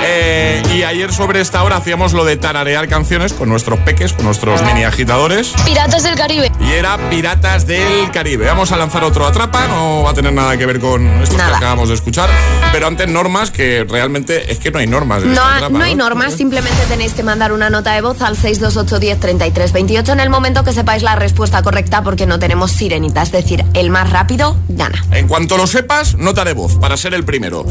Eh, 0.05 0.61
y 0.75 0.83
ayer 0.83 1.13
sobre 1.13 1.39
esta 1.39 1.63
hora 1.63 1.77
hacíamos 1.77 2.13
lo 2.13 2.25
de 2.25 2.35
tararear 2.35 2.87
canciones 2.87 3.33
con 3.33 3.47
nuestros 3.47 3.79
peques, 3.79 4.11
con 4.13 4.25
nuestros 4.25 4.61
mini 4.63 4.83
agitadores. 4.83 5.53
Piratas 5.65 6.03
del 6.03 6.15
Caribe. 6.15 6.51
Y 6.59 6.71
era 6.71 6.97
Piratas 7.09 7.65
del 7.65 8.11
Caribe. 8.11 8.45
Vamos 8.45 8.71
a 8.71 8.77
lanzar 8.77 9.03
otro 9.03 9.25
atrapa, 9.25 9.67
no 9.67 10.03
va 10.03 10.11
a 10.11 10.13
tener 10.13 10.33
nada 10.33 10.57
que 10.57 10.65
ver 10.65 10.79
con 10.79 11.05
esto 11.21 11.37
que 11.37 11.41
acabamos 11.41 11.89
de 11.89 11.95
escuchar. 11.95 12.29
Pero 12.71 12.87
antes 12.87 13.07
normas 13.07 13.51
que 13.51 13.85
realmente 13.87 14.51
es 14.51 14.59
que 14.59 14.71
no 14.71 14.79
hay 14.79 14.87
normas. 14.87 15.23
No, 15.23 15.69
no 15.69 15.83
hay 15.83 15.95
normas, 15.95 16.32
simplemente 16.37 16.83
tenéis 16.87 17.13
que 17.13 17.23
mandar 17.23 17.51
una 17.51 17.69
nota 17.69 17.93
de 17.93 18.01
voz 18.01 18.21
al 18.21 18.35
628 18.35 18.99
10 18.99 19.19
33 19.19 19.71
28 19.73 20.11
en 20.13 20.19
el 20.19 20.29
momento 20.29 20.63
que 20.63 20.73
sepáis 20.73 21.03
la 21.03 21.15
respuesta 21.15 21.61
correcta 21.61 22.03
porque 22.03 22.25
no 22.25 22.39
tenemos 22.39 22.71
sirenita, 22.71 23.21
es 23.21 23.31
decir, 23.31 23.63
el 23.73 23.89
más 23.89 24.09
rápido 24.09 24.57
gana. 24.69 25.03
En 25.11 25.27
cuanto 25.27 25.57
lo 25.57 25.67
sepas, 25.67 26.15
nota 26.17 26.43
de 26.45 26.53
voz 26.53 26.75
para 26.75 26.97
ser 26.97 27.13
el 27.13 27.23
primero. 27.25 27.65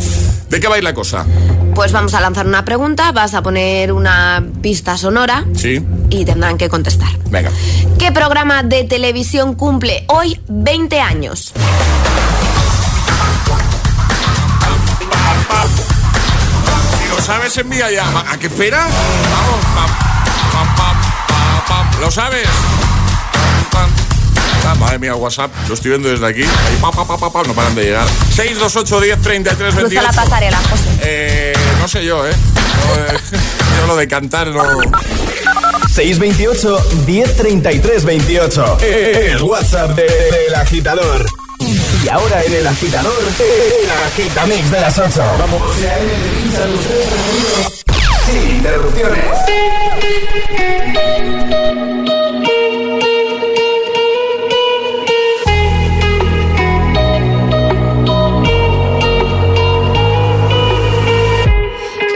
¿De 0.48 0.60
qué 0.60 0.68
va 0.68 0.76
a 0.76 0.78
ir 0.78 0.84
la 0.84 0.94
cosa? 0.94 1.26
Pues 1.74 1.92
vamos 1.92 2.14
a 2.14 2.20
lanzar 2.20 2.46
una 2.46 2.64
pregunta, 2.64 3.12
vas 3.12 3.34
a 3.34 3.42
poner 3.42 3.92
una 3.92 4.44
pista 4.60 4.96
sonora 4.98 5.44
Sí, 5.54 5.84
y 6.10 6.24
tendrán 6.24 6.58
que 6.58 6.68
contestar. 6.68 7.10
venga. 7.30 7.50
¿Qué 7.98 8.12
programa 8.12 8.62
de 8.62 8.84
televisión 8.84 9.54
cumple 9.54 10.04
hoy 10.08 10.38
20 10.48 11.00
años? 11.00 11.52
Sabes, 17.22 17.56
envía 17.58 17.90
ya. 17.90 18.04
¿A 18.30 18.36
qué 18.38 18.46
espera? 18.48 18.78
Vamos. 18.86 19.64
Pam, 19.74 19.88
pam, 20.52 20.76
pam, 20.76 20.96
pam, 21.26 21.90
pam. 21.90 22.00
¿Lo 22.00 22.10
sabes? 22.10 22.46
Ah, 24.64 24.74
madre 24.76 24.98
mía, 25.00 25.14
WhatsApp, 25.16 25.50
lo 25.68 25.74
estoy 25.74 25.90
viendo 25.90 26.08
desde 26.08 26.24
aquí. 26.26 26.42
Ahí, 26.42 26.78
pa, 26.80 26.92
pa, 26.92 27.04
pa, 27.04 27.18
pa, 27.18 27.30
pa, 27.32 27.42
no 27.42 27.52
paran 27.52 27.74
de 27.74 27.82
llegar. 27.84 28.06
628 28.34 29.00
10 29.00 29.20
33 29.20 29.56
Cruza 29.74 29.76
28. 29.88 30.02
la 30.02 30.12
pasarela, 30.22 30.56
José. 30.58 30.88
Eh, 31.02 31.52
no 31.80 31.88
sé 31.88 32.04
yo, 32.04 32.24
¿eh? 32.26 32.30
No, 32.32 32.94
eh, 33.14 33.18
yo 33.80 33.86
lo 33.88 33.96
de 33.96 34.06
cantar 34.08 34.46
no. 34.48 34.62
628 35.92 36.86
1033 37.06 38.04
28. 38.04 38.78
El 38.82 39.42
WhatsApp 39.42 39.90
de- 39.96 40.02
del 40.04 40.54
agitador. 40.54 41.26
Y 42.04 42.08
ahora 42.08 42.42
en 42.42 42.52
el 42.52 42.66
aspiador 42.66 43.12
la 43.86 43.94
galleta 44.00 44.46
mix 44.46 44.70
de 44.70 44.80
la 44.80 44.90
salsa. 44.90 45.24
Vamos 45.38 45.62
a 45.62 45.64
hacer 45.72 45.98
el 46.02 46.42
quiz 46.42 46.58
alucinante. 46.58 47.82
Sin 48.26 48.56
interrupciones. 48.56 49.38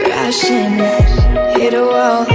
Crashin' 0.03 0.81
hit 1.55 1.73
a 1.73 1.83
wall. 1.83 2.25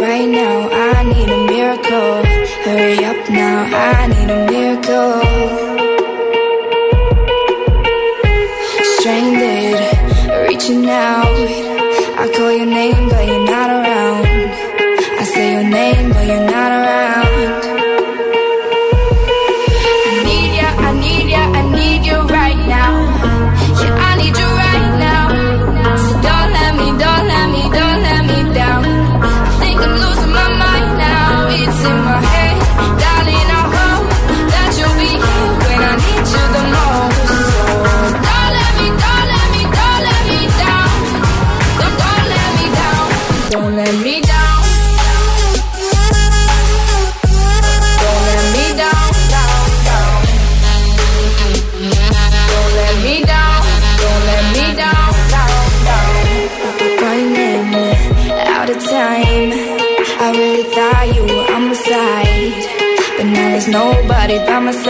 Right 0.00 0.28
now 0.28 0.68
I 0.72 1.04
need 1.04 1.28
a 1.28 1.38
miracle. 1.52 2.22
Hurry 2.64 3.04
up 3.04 3.28
now 3.28 3.64
I 3.64 4.06
need 4.06 4.30
a 4.30 4.46
miracle. 4.50 5.19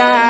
Side. 0.00 0.29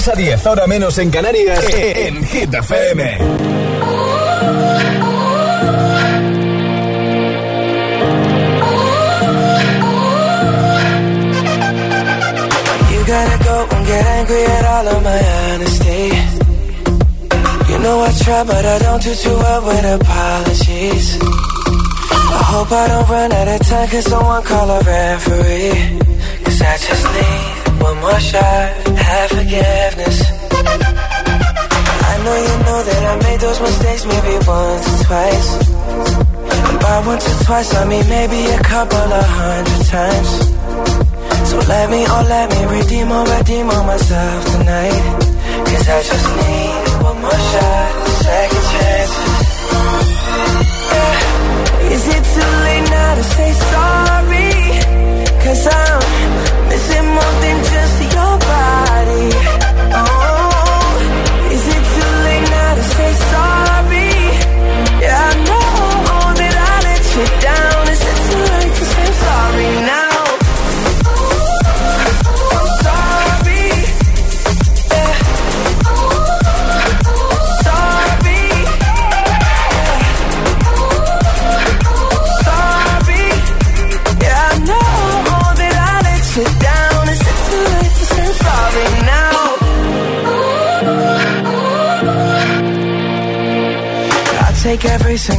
6 0.00 0.08
a 0.08 0.16
10, 0.16 0.46
ahora 0.46 0.66
menos 0.66 0.96
en 0.96 1.10
Canarias, 1.10 1.62
en 1.74 2.24
Hit 2.24 2.54
FM. 2.54 3.18
You 12.90 13.00
gotta 13.04 13.44
go 13.44 13.66
and 13.76 13.86
get 13.86 14.06
angry 14.06 14.42
at 14.42 14.64
all 14.64 14.88
of 14.88 15.02
my 15.02 15.20
honesty. 15.52 16.04
You 17.68 17.78
know 17.80 18.00
I 18.00 18.10
try, 18.24 18.44
but 18.44 18.64
I 18.64 18.78
don't 18.78 19.02
do 19.02 19.14
too 19.14 19.36
well 19.36 19.66
with 19.66 19.84
apologies. 20.00 21.18
I 21.20 22.42
hope 22.52 22.72
I 22.72 22.88
don't 22.88 23.08
run 23.10 23.32
out 23.32 23.48
of 23.48 23.66
time, 23.68 23.88
cause 23.90 24.04
someone 24.06 24.42
call 24.44 24.70
a 24.70 24.80
referee. 24.80 25.98
Cause 26.44 26.62
I 26.62 26.78
just 26.88 27.04
need 27.04 27.82
one 27.82 28.00
more 28.00 28.20
shot, 28.20 28.79
have 29.10 29.30
forgiveness. 29.30 30.18
I 32.10 32.14
know 32.24 32.36
you 32.46 32.54
know 32.66 32.80
that 32.88 33.02
I 33.10 33.14
made 33.26 33.40
those 33.40 33.60
mistakes 33.60 34.02
maybe 34.12 34.34
once 34.46 34.86
or 34.92 34.98
twice. 35.06 35.48
And 36.68 36.78
by 36.84 36.96
once 37.10 37.24
or 37.30 37.36
twice, 37.44 37.70
I 37.74 37.82
mean 37.90 38.06
maybe 38.08 38.40
a 38.58 38.60
couple 38.62 39.08
of 39.20 39.26
hundred 39.40 39.82
times. 39.96 40.30
So 41.50 41.56
let 41.72 41.86
me, 41.90 42.00
oh 42.06 42.24
let 42.34 42.46
me 42.54 42.60
redeem 42.78 43.10
or 43.10 43.24
redeem 43.34 43.66
on 43.76 43.84
myself 43.86 44.38
tonight. 44.52 45.04
Cause 45.68 45.86
I 45.96 46.00
just 46.10 46.28
need 46.38 46.72
one 47.08 47.18
more 47.24 47.42
shot, 47.50 47.90
second 48.26 48.64
chances. 48.72 49.38
Yeah. 50.92 51.94
Is 51.94 52.04
it 52.14 52.22
too 52.34 52.50
late 52.66 52.86
now 52.94 53.10
to 53.18 53.24
say 53.34 53.50
sorry? 53.74 54.50
Cause 55.42 55.62
I'm 55.66 56.00
missing 56.70 57.06
more 57.16 57.34
than 57.42 57.56
just 57.72 57.94
your 58.02 58.09
Oh, 60.00 60.92
is 61.54 61.64
it 61.76 61.84
too 61.94 62.10
late 62.26 62.46
now 62.50 62.72
to 62.74 62.84
say 62.96 63.10
sorry? 63.32 64.12
Yeah, 65.06 65.49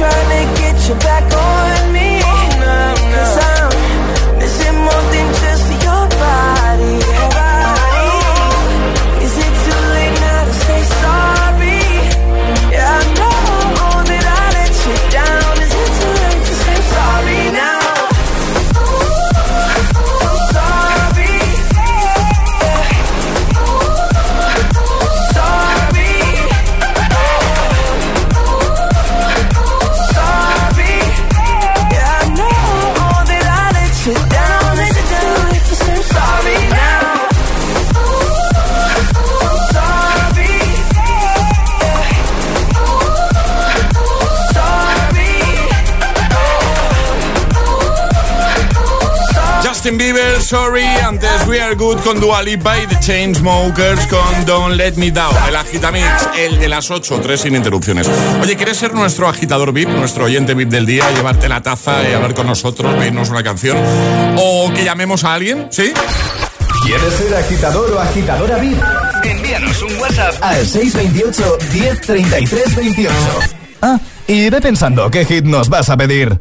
trying 0.00 0.30
to 0.32 0.60
get 0.60 0.88
you 0.88 0.94
back 0.94 1.24
on 1.24 1.92
me. 1.92 2.20
Oh, 2.24 2.30
Cause 3.12 3.36
I'm 3.36 3.49
missing 3.49 3.49
Justin 49.90 49.98
Bieber, 49.98 50.40
Sorry, 50.40 50.84
antes 50.84 51.48
We 51.48 51.60
Are 51.60 51.74
Good 51.74 51.98
con 52.04 52.20
Dua 52.20 52.42
Lipa 52.42 52.78
y 52.78 52.86
The 52.86 53.00
Chainsmokers 53.00 54.06
con 54.06 54.44
Don't 54.46 54.76
Let 54.76 54.92
Me 54.94 55.10
Down. 55.10 55.34
El 55.48 55.56
agitamix, 55.56 56.28
el 56.38 56.60
de 56.60 56.68
las 56.68 56.92
8, 56.92 57.20
3 57.20 57.40
sin 57.40 57.56
interrupciones. 57.56 58.08
Oye, 58.40 58.56
¿quieres 58.56 58.76
ser 58.76 58.94
nuestro 58.94 59.28
agitador 59.28 59.72
VIP, 59.72 59.88
nuestro 59.88 60.26
oyente 60.26 60.54
VIP 60.54 60.68
del 60.68 60.86
día, 60.86 61.10
llevarte 61.10 61.48
la 61.48 61.60
taza 61.60 62.08
y 62.08 62.12
hablar 62.12 62.34
con 62.34 62.46
nosotros, 62.46 62.94
pedirnos 62.94 63.30
una 63.30 63.42
canción? 63.42 63.78
¿O 64.36 64.70
que 64.72 64.84
llamemos 64.84 65.24
a 65.24 65.34
alguien? 65.34 65.66
¿Sí? 65.70 65.92
¿Quieres 66.84 67.12
ser 67.14 67.34
agitador 67.34 67.90
o 67.90 67.98
agitadora 67.98 68.58
VIP? 68.58 68.78
Envíanos 69.24 69.82
un 69.82 69.96
WhatsApp 69.96 70.34
al 70.40 70.66
628 70.66 71.58
1033 71.72 72.76
28. 72.76 73.14
Ah, 73.82 73.98
y 74.28 74.50
ve 74.50 74.60
pensando 74.60 75.10
qué 75.10 75.24
hit 75.24 75.44
nos 75.44 75.68
vas 75.68 75.90
a 75.90 75.96
pedir. 75.96 76.36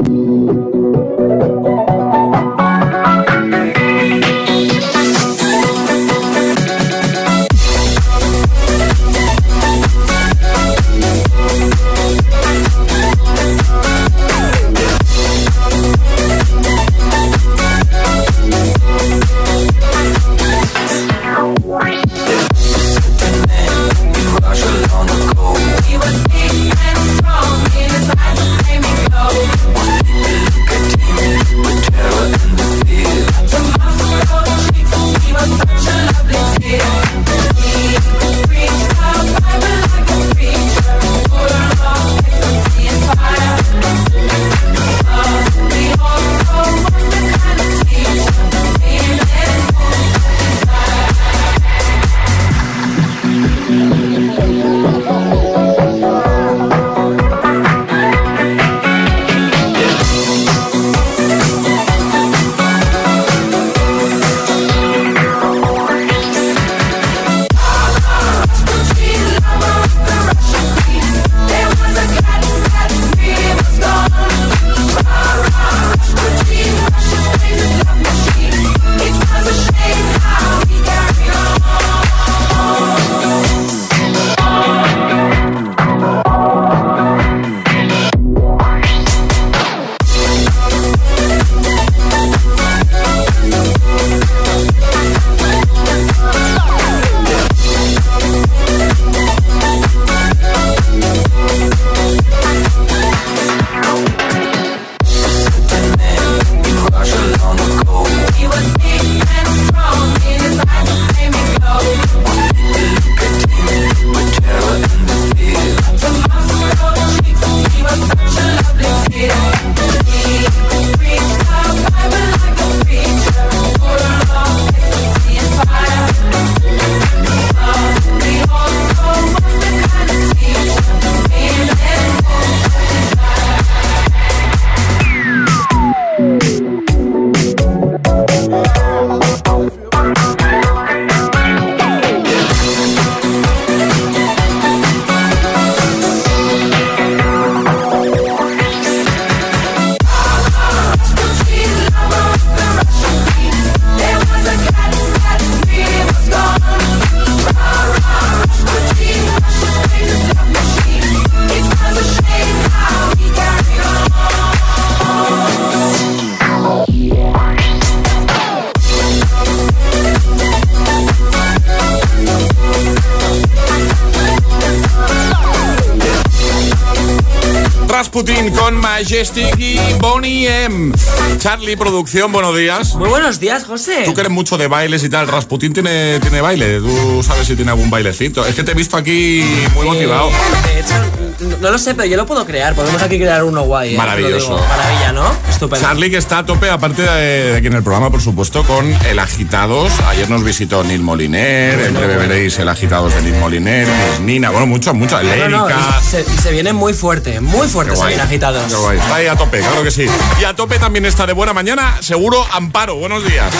discutir. 178.23 178.38
Con 178.47 178.77
Majestic 178.77 179.59
y 179.59 179.77
Bonnie 179.99 180.47
M. 180.47 180.93
Charlie 181.39 181.75
Producción, 181.75 182.31
buenos 182.31 182.55
días. 182.55 182.95
Muy 182.95 183.09
buenos 183.09 183.37
días, 183.41 183.65
José. 183.65 184.03
Tú 184.05 184.13
que 184.13 184.21
eres 184.21 184.31
mucho 184.31 184.57
de 184.57 184.67
bailes 184.67 185.03
y 185.03 185.09
tal, 185.09 185.27
Rasputin 185.27 185.73
tiene, 185.73 186.21
tiene 186.21 186.39
baile. 186.39 186.79
Tú 186.79 187.21
sabes 187.21 187.47
si 187.47 187.57
tiene 187.57 187.71
algún 187.71 187.89
bailecito. 187.89 188.45
Es 188.45 188.55
que 188.55 188.63
te 188.63 188.71
he 188.71 188.75
visto 188.75 188.95
aquí 188.95 189.43
muy 189.75 189.85
motivado. 189.85 190.29
Eh, 190.29 190.73
de 190.73 190.79
hecho, 190.79 191.57
no 191.59 191.69
lo 191.69 191.77
sé, 191.77 191.95
pero 191.95 192.07
yo 192.07 192.15
lo 192.15 192.25
puedo 192.25 192.45
crear. 192.45 192.75
Podemos 192.75 193.01
aquí 193.01 193.17
crear 193.17 193.43
uno 193.43 193.63
guay. 193.63 193.95
¿eh? 193.95 193.97
Maravilloso. 193.97 194.57
Maravilla, 194.57 195.11
¿no? 195.11 195.31
Estupendo. 195.49 195.85
Charlie 195.85 196.09
que 196.09 196.17
está 196.17 196.39
a 196.39 196.45
tope, 196.45 196.69
aparte 196.69 197.01
de, 197.01 197.57
aquí 197.57 197.67
en 197.67 197.73
el 197.73 197.83
programa, 197.83 198.09
por 198.09 198.21
supuesto, 198.21 198.63
con 198.63 198.85
el 199.05 199.19
Agitados. 199.19 199.91
Ayer 200.07 200.29
nos 200.29 200.43
visitó 200.43 200.83
Nil 200.83 201.01
Moliner, 201.01 201.79
en 201.79 201.93
breve 201.93 202.15
veréis 202.15 202.57
el 202.59 202.69
Agitados 202.69 203.13
de 203.15 203.21
Nil 203.21 203.35
Moliner, 203.35 203.85
pues 203.85 204.21
Nina, 204.21 204.49
bueno, 204.49 204.65
mucho, 204.65 204.93
mucho, 204.93 205.19
No, 205.49 205.67
se, 206.01 206.51
viene 206.51 206.73
muy 206.73 206.93
fuerte, 206.93 207.41
muy 207.41 207.67
fuerte 207.67 207.95
se 207.95 208.05
viene 208.07 208.21
agitados. 208.21 208.38
Qué 208.39 208.75
guay. 208.75 208.97
Está 208.97 209.15
ahí 209.15 209.27
a 209.27 209.35
tope, 209.35 209.59
claro 209.59 209.83
que 209.83 209.91
sí. 209.91 210.05
Y 210.39 210.43
a 210.45 210.55
tope 210.55 210.79
también 210.79 211.05
está 211.05 211.25
de 211.27 211.33
buena 211.33 211.51
mañana, 211.53 211.97
seguro 212.01 212.45
Amparo. 212.53 212.95
Buenos 212.95 213.25
días. 213.25 213.53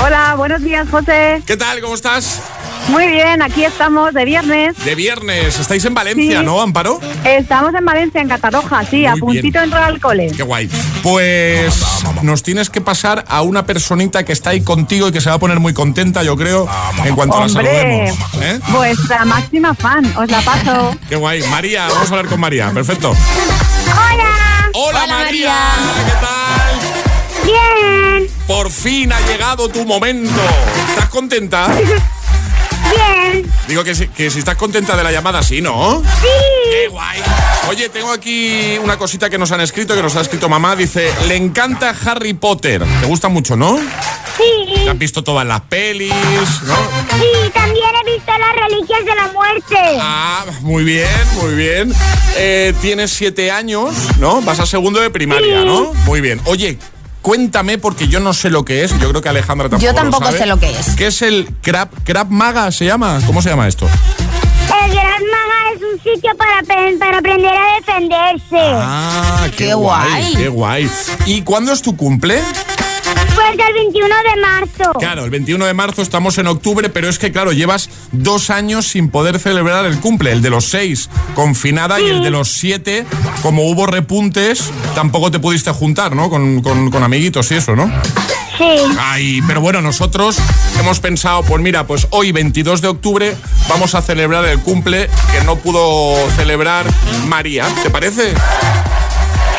Hola, 0.00 0.34
buenos 0.36 0.62
días, 0.62 0.86
José. 0.88 1.42
¿Qué 1.44 1.56
tal? 1.56 1.80
¿Cómo 1.80 1.94
estás? 1.96 2.40
Muy 2.88 3.08
bien, 3.08 3.42
aquí 3.42 3.64
estamos 3.64 4.12
de 4.14 4.24
viernes. 4.24 4.76
De 4.84 4.94
viernes. 4.94 5.58
Estáis 5.58 5.84
en 5.86 5.94
Valencia, 5.94 6.40
Sí. 6.40 6.44
¿no, 6.44 6.60
Amparo? 6.60 7.00
Estamos 7.24 7.74
en 7.74 7.84
Valencia, 7.84 8.20
en 8.20 8.28
Catarroja, 8.28 8.84
sí, 8.84 9.04
a 9.04 9.14
puntito 9.14 9.40
bien. 9.42 9.52
de 9.52 9.58
entrar 9.64 9.82
al 9.84 10.00
cole. 10.00 10.30
Qué 10.36 10.42
guay. 10.44 10.68
Pues 11.02 11.74
nos 12.22 12.42
tienes 12.44 12.70
que 12.70 12.80
pasar 12.80 13.24
a 13.26 13.42
una 13.42 13.66
personita 13.66 14.24
que 14.24 14.32
está 14.32 14.50
ahí 14.50 14.60
contigo 14.62 15.08
y 15.08 15.12
que 15.12 15.20
se 15.20 15.28
va 15.30 15.36
a 15.36 15.38
poner 15.40 15.58
muy 15.58 15.72
contenta, 15.74 16.22
yo 16.22 16.36
creo, 16.36 16.68
en 17.04 17.16
cuanto 17.16 17.40
la 17.40 17.46
Hombre, 17.46 17.64
saludemos. 18.12 18.18
¿eh? 18.42 18.60
vuestra 18.68 19.24
máxima 19.24 19.74
fan, 19.74 20.04
os 20.16 20.30
la 20.30 20.40
paso. 20.42 20.96
Qué 21.08 21.16
guay. 21.16 21.42
María, 21.48 21.88
vamos 21.88 22.08
a 22.10 22.14
hablar 22.14 22.26
con 22.26 22.38
María. 22.38 22.70
Perfecto. 22.70 23.12
Hola. 23.94 24.70
Hola, 24.74 25.06
María. 25.06 25.56
¿Qué 26.06 26.12
tal? 26.20 27.44
Bien. 27.44 28.30
Por 28.46 28.70
fin 28.70 29.12
ha 29.12 29.20
llegado 29.20 29.68
tu 29.68 29.84
momento. 29.84 30.40
¿Estás 30.90 31.08
contenta? 31.08 31.68
Digo 33.68 33.84
que 33.84 33.94
si, 33.94 34.08
que 34.08 34.30
si 34.30 34.38
estás 34.40 34.56
contenta 34.56 34.96
de 34.96 35.02
la 35.04 35.12
llamada, 35.12 35.42
sí, 35.42 35.60
¿no? 35.60 36.02
Sí. 36.20 36.28
Qué 36.70 36.88
guay. 36.88 37.20
Oye, 37.68 37.88
tengo 37.88 38.12
aquí 38.12 38.76
una 38.82 38.96
cosita 38.98 39.30
que 39.30 39.38
nos 39.38 39.50
han 39.52 39.60
escrito, 39.60 39.94
que 39.94 40.02
nos 40.02 40.16
ha 40.16 40.20
escrito 40.20 40.48
mamá. 40.48 40.76
Dice, 40.76 41.12
le 41.28 41.36
encanta 41.36 41.94
Harry 42.04 42.34
Potter. 42.34 42.84
Te 43.00 43.06
gusta 43.06 43.28
mucho, 43.28 43.56
¿no? 43.56 43.78
Sí. 44.36 44.74
Te 44.84 44.90
has 44.90 44.98
visto 44.98 45.22
todas 45.22 45.46
las 45.46 45.60
pelis, 45.62 46.10
¿no? 46.10 46.74
Sí, 46.74 47.50
también 47.54 47.86
he 48.02 48.10
visto 48.14 48.32
las 48.38 48.68
reliquias 48.68 49.04
de 49.04 49.14
la 49.14 49.28
muerte. 49.32 49.98
Ah, 50.00 50.44
muy 50.60 50.84
bien, 50.84 51.08
muy 51.40 51.54
bien. 51.54 51.92
Eh, 52.36 52.74
tienes 52.82 53.12
siete 53.12 53.50
años, 53.50 53.94
¿no? 54.18 54.42
Vas 54.42 54.58
a 54.60 54.66
segundo 54.66 55.00
de 55.00 55.10
primaria, 55.10 55.60
Sí. 55.60 55.66
¿no? 55.66 55.94
Muy 56.04 56.20
bien. 56.20 56.40
Oye, 56.46 56.78
cuéntame, 57.24 57.78
porque 57.78 58.06
yo 58.06 58.20
no 58.20 58.34
sé 58.34 58.50
lo 58.50 58.64
que 58.66 58.84
es. 58.84 58.96
Yo 59.00 59.08
creo 59.08 59.22
que 59.22 59.30
Alejandra 59.30 59.70
tampoco 59.70 59.90
Yo 59.90 59.94
tampoco 59.94 60.26
sabe. 60.26 60.38
sé 60.38 60.46
lo 60.46 60.58
que 60.60 60.70
es. 60.78 60.88
¿Qué 60.94 61.06
es 61.06 61.22
el 61.22 61.48
Crab, 61.62 61.88
Crab 62.04 62.28
Maga? 62.30 62.70
¿Se 62.70 62.84
llama? 62.84 63.18
¿Cómo 63.26 63.40
se 63.40 63.48
llama 63.48 63.66
esto? 63.66 63.88
El 64.84 64.90
Gran 64.92 65.06
Maga 65.06 65.74
es 65.74 65.80
un 65.82 65.98
sitio 66.02 66.30
para, 66.36 66.62
para 66.98 67.18
aprender 67.18 67.50
a 67.54 67.76
defenderse. 67.80 68.58
Ah, 68.76 69.46
qué, 69.56 69.56
Qué 69.68 69.74
guay. 69.74 70.10
guay. 70.10 70.34
Qué 70.36 70.48
guay. 70.48 70.90
¿Y 71.24 71.40
cuándo 71.42 71.72
es 71.72 71.80
tu 71.80 71.96
cumple? 71.96 72.42
Pues 73.34 73.50
el 73.68 73.74
21 73.74 74.14
de 74.34 74.40
marzo. 74.40 74.92
Claro, 74.98 75.24
el 75.24 75.30
21 75.30 75.66
de 75.66 75.74
marzo 75.74 76.02
estamos 76.02 76.38
en 76.38 76.46
octubre, 76.46 76.88
pero 76.88 77.08
es 77.08 77.18
que, 77.18 77.32
claro, 77.32 77.52
llevas 77.52 77.90
dos 78.12 78.50
años 78.50 78.86
sin 78.86 79.08
poder 79.10 79.38
celebrar 79.38 79.86
el 79.86 79.98
cumple. 80.00 80.32
El 80.32 80.42
de 80.42 80.50
los 80.50 80.64
seis, 80.66 81.08
confinada, 81.34 82.00
y 82.00 82.08
el 82.08 82.22
de 82.22 82.30
los 82.30 82.52
siete, 82.52 83.04
como 83.42 83.68
hubo 83.68 83.86
repuntes, 83.86 84.70
tampoco 84.94 85.30
te 85.30 85.38
pudiste 85.40 85.70
juntar, 85.72 86.14
¿no? 86.14 86.30
Con, 86.30 86.62
con- 86.62 86.90
con 86.90 87.02
amiguitos 87.02 87.50
y 87.50 87.54
eso, 87.56 87.74
¿no? 87.76 87.90
Sí. 88.56 88.64
Ay, 89.00 89.42
pero 89.48 89.60
bueno, 89.60 89.82
nosotros 89.82 90.36
hemos 90.78 91.00
pensado, 91.00 91.42
pues 91.42 91.60
mira, 91.60 91.86
pues 91.88 92.06
hoy 92.10 92.30
22 92.30 92.80
de 92.82 92.88
octubre 92.88 93.36
vamos 93.68 93.96
a 93.96 94.02
celebrar 94.02 94.44
el 94.44 94.60
cumple 94.60 95.10
que 95.32 95.44
no 95.44 95.56
pudo 95.56 96.14
celebrar 96.36 96.86
María. 97.26 97.66
¿Te 97.82 97.90
parece? 97.90 98.32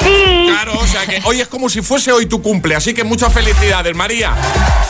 Sí. 0.05 0.45
Claro, 0.47 0.73
o 0.79 0.87
sea 0.87 1.05
que 1.05 1.21
hoy 1.25 1.41
es 1.41 1.47
como 1.47 1.67
si 1.69 1.81
fuese 1.81 2.11
hoy 2.11 2.25
tu 2.27 2.41
cumple, 2.41 2.75
así 2.75 2.93
que 2.93 3.03
muchas 3.03 3.33
felicidades, 3.33 3.95
María. 3.95 4.33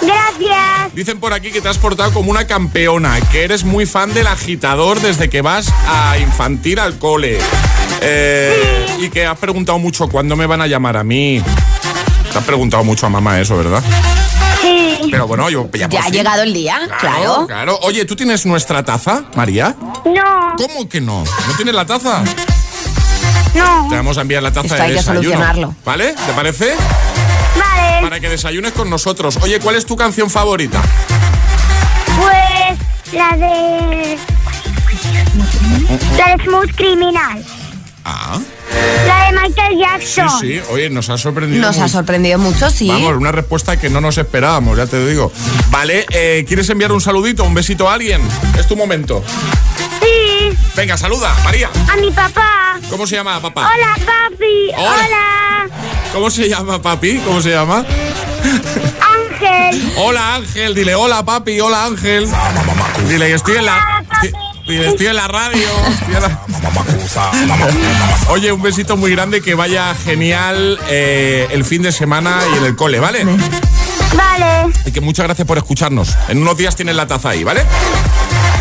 Gracias. 0.01 0.93
Dicen 0.93 1.19
por 1.19 1.33
aquí 1.33 1.51
que 1.51 1.61
te 1.61 1.69
has 1.69 1.77
portado 1.77 2.11
como 2.13 2.29
una 2.31 2.45
campeona, 2.45 3.19
que 3.31 3.43
eres 3.43 3.63
muy 3.63 3.85
fan 3.85 4.13
del 4.13 4.27
agitador 4.27 4.99
desde 5.01 5.29
que 5.29 5.41
vas 5.41 5.71
a 5.87 6.17
infantil 6.17 6.79
al 6.79 6.97
cole. 6.99 7.39
Eh, 8.01 8.85
Y 8.99 9.09
que 9.09 9.25
has 9.25 9.37
preguntado 9.37 9.79
mucho 9.79 10.07
cuándo 10.07 10.35
me 10.35 10.45
van 10.45 10.61
a 10.61 10.67
llamar 10.67 10.97
a 10.97 11.03
mí. 11.03 11.41
Te 12.31 12.37
has 12.37 12.43
preguntado 12.43 12.83
mucho 12.83 13.05
a 13.05 13.09
mamá 13.09 13.39
eso, 13.39 13.57
¿verdad? 13.57 13.81
Sí. 14.61 14.99
Pero 15.11 15.27
bueno, 15.27 15.49
yo 15.49 15.69
ya, 15.73 15.87
Ya 15.89 16.03
ha 16.03 16.09
llegado 16.09 16.43
el 16.43 16.53
día, 16.53 16.79
claro. 16.99 17.45
Claro. 17.47 17.79
Oye, 17.83 18.05
¿tú 18.05 18.15
tienes 18.15 18.45
nuestra 18.45 18.83
taza, 18.83 19.25
María? 19.35 19.75
No. 20.05 20.55
¿Cómo 20.57 20.87
que 20.89 20.99
no? 21.01 21.23
¿No 21.23 21.55
tienes 21.55 21.75
la 21.75 21.85
taza? 21.85 22.23
No. 23.55 23.87
Te 23.89 23.95
vamos 23.95 24.17
a 24.17 24.21
enviar 24.21 24.43
la 24.43 24.51
taza 24.51 24.65
Esto 24.67 24.75
de 24.77 24.81
hay 24.83 24.89
que 24.91 24.95
desayuno. 24.97 25.21
solucionarlo. 25.23 25.75
¿Vale? 25.85 26.13
¿Te 26.13 26.33
parece? 26.33 26.73
Vale. 27.57 28.01
Para 28.01 28.19
que 28.19 28.29
desayunes 28.29 28.73
con 28.73 28.89
nosotros. 28.89 29.37
Oye, 29.41 29.59
¿cuál 29.59 29.75
es 29.75 29.85
tu 29.85 29.95
canción 29.95 30.29
favorita? 30.29 30.81
Pues 32.17 33.13
la 33.13 33.35
de. 33.37 34.17
La 36.17 36.35
de 36.37 36.43
Smooth 36.43 36.75
Criminal. 36.75 37.43
Ah, 38.07 38.39
La 39.07 39.25
de 39.25 39.31
Michael 39.49 39.73
sí, 39.73 39.79
Jackson. 40.15 40.39
sí. 40.39 40.61
Oye, 40.71 40.89
nos 40.91 41.09
ha 41.09 41.17
sorprendido. 41.17 41.61
Nos 41.65 41.79
ha 41.79 41.87
sorprendido 41.87 42.37
mucho, 42.37 42.69
sí. 42.69 42.87
Vamos, 42.87 43.15
una 43.17 43.31
respuesta 43.31 43.77
que 43.77 43.89
no 43.89 43.99
nos 43.99 44.17
esperábamos, 44.19 44.77
ya 44.77 44.85
te 44.85 45.03
digo. 45.07 45.31
Vale, 45.69 46.05
eh, 46.11 46.45
¿quieres 46.47 46.69
enviar 46.69 46.91
un 46.91 47.01
saludito, 47.01 47.43
un 47.43 47.53
besito 47.55 47.89
a 47.89 47.95
alguien? 47.95 48.21
Es 48.59 48.67
tu 48.67 48.75
momento. 48.75 49.23
Venga, 50.75 50.97
saluda, 50.97 51.33
María. 51.43 51.69
A 51.91 51.95
mi 51.97 52.11
papá. 52.11 52.77
¿Cómo 52.89 53.07
se 53.07 53.15
llama, 53.15 53.41
papá? 53.41 53.69
Hola, 53.73 53.95
papi. 54.05 54.71
Hola. 54.77 54.91
Hola. 55.05 55.67
¿Cómo 56.13 56.29
se 56.29 56.47
llama, 56.49 56.81
papi? 56.81 57.17
¿Cómo 57.19 57.41
se 57.41 57.51
llama? 57.51 57.85
Ángel. 59.01 59.93
Hola, 59.97 60.35
Ángel. 60.35 60.75
Dile 60.75 60.95
hola, 60.95 61.23
papi. 61.23 61.59
Hola, 61.59 61.85
Ángel. 61.85 62.27
Dile 63.07 63.27
que 63.27 63.33
estoy 63.33 63.57
en 63.57 63.65
la... 63.65 64.03
Dile, 64.67 64.87
estoy 64.89 65.07
en 65.07 65.15
la 65.15 65.27
radio. 65.27 65.67
en 66.07 66.21
la- 66.21 66.39
Oye, 68.29 68.51
un 68.51 68.61
besito 68.61 68.97
muy 68.97 69.11
grande, 69.11 69.41
que 69.41 69.53
vaya 69.55 69.93
genial 69.95 70.79
eh, 70.89 71.47
el 71.51 71.63
fin 71.63 71.81
de 71.83 71.91
semana 71.91 72.39
y 72.53 72.57
en 72.57 72.65
el 72.65 72.75
cole, 72.75 72.99
¿vale? 72.99 73.23
Vale. 74.15 74.73
Y 74.85 74.91
que 74.91 75.01
muchas 75.01 75.25
gracias 75.25 75.47
por 75.47 75.57
escucharnos. 75.57 76.15
En 76.29 76.39
unos 76.41 76.57
días 76.57 76.75
tienes 76.75 76.95
la 76.95 77.05
taza 77.07 77.29
ahí, 77.29 77.43
¿vale? 77.43 77.63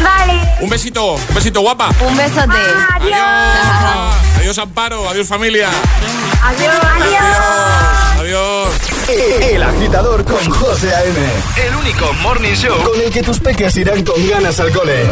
Vale. 0.02 0.40
Un 0.60 0.70
besito, 0.70 1.14
un 1.14 1.34
besito 1.34 1.60
guapa. 1.60 1.90
Un 2.00 2.16
besote. 2.16 2.58
Adiós. 2.94 4.38
Adiós, 4.38 4.58
Amparo. 4.58 5.08
Adiós, 5.08 5.26
familia. 5.26 5.68
Adiós. 6.42 6.74
Adiós. 7.00 8.20
Adiós. 8.20 8.68
El 9.08 9.62
agitador 9.62 10.24
con 10.24 10.50
José 10.50 10.94
A.M. 10.94 11.18
El 11.66 11.76
único 11.76 12.10
morning 12.22 12.54
show 12.54 12.74
Con 12.82 12.98
el 13.00 13.10
que 13.10 13.22
tus 13.22 13.38
peques 13.38 13.76
irán 13.76 14.02
con 14.02 14.28
ganas 14.28 14.58
al 14.60 14.72
cole. 14.72 15.04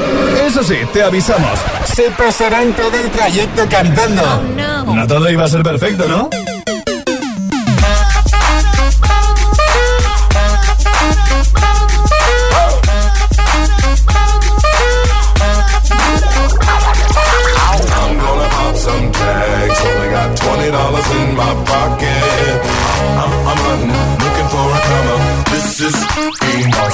Eso 0.47 0.63
sí, 0.63 0.77
te 0.93 1.03
avisamos. 1.03 1.59
Se 1.95 2.11
pasarán 2.11 2.73
todo 2.73 2.97
el 2.97 3.11
trayecto 3.11 3.67
cantando. 3.69 4.43
No 4.87 5.07
todo 5.07 5.31
iba 5.31 5.45
a 5.45 5.49
ser 5.49 5.63
perfecto, 5.63 6.07
¿no? 6.09 6.31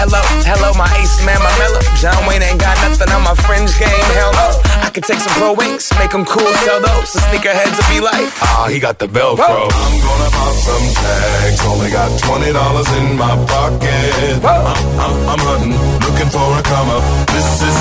Hello, 0.00 0.24
hello, 0.48 0.72
my 0.80 0.88
ace 0.96 1.20
man, 1.28 1.36
my 1.44 1.52
mellow. 1.60 1.84
John 2.00 2.16
Wayne 2.24 2.40
ain't 2.40 2.56
got 2.56 2.72
nothing 2.80 3.12
on 3.12 3.20
my 3.20 3.36
fringe 3.44 3.68
game. 3.76 4.08
Hell 4.16 4.32
no. 4.32 4.48
I 4.80 4.88
could 4.88 5.04
take 5.04 5.20
some 5.20 5.36
pro 5.36 5.52
wings, 5.52 5.92
make 6.00 6.10
them 6.10 6.24
cool, 6.24 6.48
sell 6.64 6.80
those. 6.80 7.12
The 7.12 7.20
sneakerheads 7.28 7.76
will 7.76 7.90
be 7.92 8.00
like, 8.00 8.32
ah, 8.40 8.64
he 8.72 8.80
got 8.80 8.98
the 8.98 9.04
Velcro. 9.12 9.68
I'm 9.68 9.96
gonna 10.00 10.30
pop 10.32 10.56
some 10.56 10.86
tags. 11.04 11.60
Only 11.68 11.90
got 11.92 12.08
twenty 12.16 12.48
dollars 12.48 12.88
in 12.96 13.12
my 13.20 13.36
pocket. 13.44 14.40
I'm, 14.40 14.72
I'm, 15.04 15.16
I'm 15.36 15.42
hunting, 15.44 15.76
looking 15.76 16.30
for 16.32 16.48
a 16.48 16.62
come 16.64 16.88
up. 16.96 17.04
This 17.28 17.60
is 17.60 17.76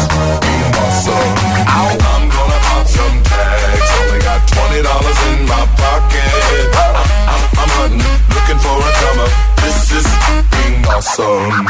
awesome. 11.00 11.66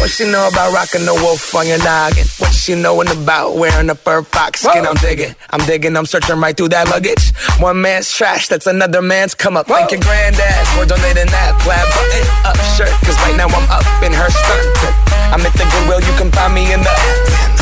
What 0.00 0.10
she 0.10 0.24
know 0.30 0.48
about 0.48 0.72
rocking 0.72 1.04
the 1.04 1.14
wolf 1.14 1.54
on 1.54 1.66
your 1.66 1.78
noggin? 1.78 2.26
What 2.38 2.52
she 2.52 2.74
knowin' 2.74 3.08
about 3.08 3.56
wearing 3.56 3.90
a 3.90 3.94
fur 3.94 4.22
fox 4.22 4.62
skin? 4.62 4.86
I'm 4.86 4.96
digging, 4.96 5.34
I'm 5.50 5.60
digging, 5.66 5.96
I'm 5.96 6.06
searching 6.06 6.40
right 6.40 6.56
through 6.56 6.70
that 6.70 6.88
luggage. 6.88 7.32
One 7.60 7.80
man's 7.80 8.10
trash, 8.10 8.48
that's 8.48 8.66
another 8.66 9.02
man's 9.02 9.34
come 9.34 9.56
up. 9.56 9.66
Thank 9.66 9.92
your 9.92 10.00
granddad 10.00 10.66
for 10.68 10.86
donating 10.86 11.26
that 11.28 11.60
plaid 11.60 11.84
button 11.92 12.24
up 12.48 12.56
shirt. 12.76 12.92
Cause 13.04 13.16
right 13.26 13.36
now 13.36 13.48
I'm 13.48 13.68
up 13.70 13.84
in 14.02 14.12
her 14.12 14.30
skirt. 14.30 15.09
I'm 15.30 15.40
at 15.46 15.54
the 15.54 15.64
Goodwill, 15.70 16.00
you 16.02 16.14
can 16.18 16.30
find 16.32 16.54
me 16.54 16.72
in 16.72 16.80
the. 16.82 16.90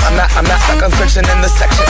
I'm 0.09 0.17
not, 0.17 0.33
I'm 0.37 0.45
not 0.45 0.59
stuck 0.65 0.83
on 0.83 0.91
searching 0.97 1.29
in 1.29 1.39
the 1.45 1.53
section. 1.53 1.85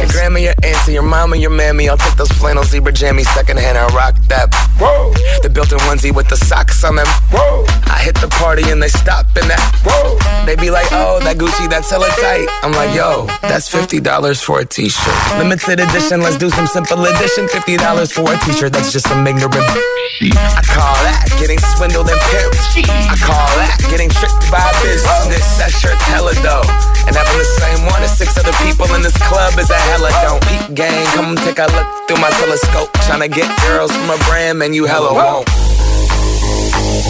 Your 0.00 0.08
grandma, 0.08 0.38
your 0.40 0.54
auntie, 0.64 0.94
your 0.94 1.02
mama, 1.02 1.36
your 1.36 1.50
mammy. 1.50 1.88
I'll 1.88 1.98
take 1.98 2.16
those 2.16 2.32
flannel 2.32 2.64
zebra 2.64 2.92
jammies 2.92 3.28
secondhand 3.36 3.76
and 3.76 3.92
rock 3.92 4.16
that. 4.32 4.48
Whoa. 4.80 5.12
The 5.42 5.50
built-in 5.50 5.76
onesie 5.84 6.14
with 6.14 6.28
the 6.28 6.36
socks 6.36 6.82
on 6.82 6.96
them. 6.96 7.06
Whoa. 7.28 7.66
I 7.92 8.00
hit 8.00 8.16
the 8.16 8.28
party 8.40 8.70
and 8.70 8.82
they 8.82 8.88
stop 8.88 9.26
in 9.36 9.48
that. 9.48 9.60
Whoa. 9.84 10.16
They 10.46 10.56
be 10.56 10.70
like, 10.70 10.88
oh, 10.92 11.20
that 11.20 11.36
Gucci, 11.36 11.68
that's 11.68 11.90
hella 11.90 12.08
tight. 12.08 12.48
I'm 12.62 12.72
like, 12.72 12.96
yo, 12.96 13.26
that's 13.42 13.68
$50 13.68 14.00
for 14.40 14.60
a 14.60 14.64
t-shirt. 14.64 15.18
Limited 15.36 15.80
edition, 15.80 16.22
let's 16.22 16.38
do 16.38 16.48
some 16.48 16.66
simple 16.66 17.04
edition. 17.04 17.46
$50 17.48 17.76
for 18.12 18.32
a 18.32 18.36
t-shirt, 18.48 18.72
that's 18.72 18.92
just 18.92 19.08
some 19.08 19.26
ignorant. 19.26 19.60
I 19.60 20.62
call 20.64 20.96
that 21.04 21.28
getting 21.36 21.60
swindled 21.76 22.08
and 22.08 22.20
pimped. 22.32 22.88
I 23.12 23.16
call 23.20 23.50
that 23.60 23.76
getting 23.90 24.08
tricked 24.08 24.48
by 24.48 24.64
business. 24.80 25.17
That 25.58 25.74
shirt's 25.74 26.02
hella 26.06 26.34
dope. 26.38 26.70
And 27.06 27.16
having 27.16 27.38
the 27.38 27.50
same 27.58 27.84
one 27.90 28.02
as 28.02 28.16
six 28.16 28.38
other 28.38 28.54
people 28.62 28.86
in 28.94 29.02
this 29.02 29.16
club 29.26 29.58
is 29.58 29.70
a 29.70 29.80
hella 29.90 30.10
don't. 30.22 30.40
Peep 30.46 30.74
gang, 30.74 31.04
come 31.16 31.34
take 31.34 31.58
a 31.58 31.66
look 31.74 31.88
through 32.06 32.22
my 32.22 32.30
telescope. 32.38 32.92
Tryna 33.02 33.26
get 33.32 33.50
girls 33.66 33.90
from 33.90 34.10
a 34.10 34.18
brand, 34.30 34.60
man, 34.60 34.72
you 34.72 34.86
hella 34.86 35.12
won't. 35.12 35.48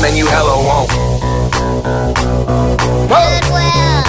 Man, 0.01 0.17
you 0.17 0.27
hella 0.27 0.57
won't. 0.57 0.89
Goodwill. 3.11 4.03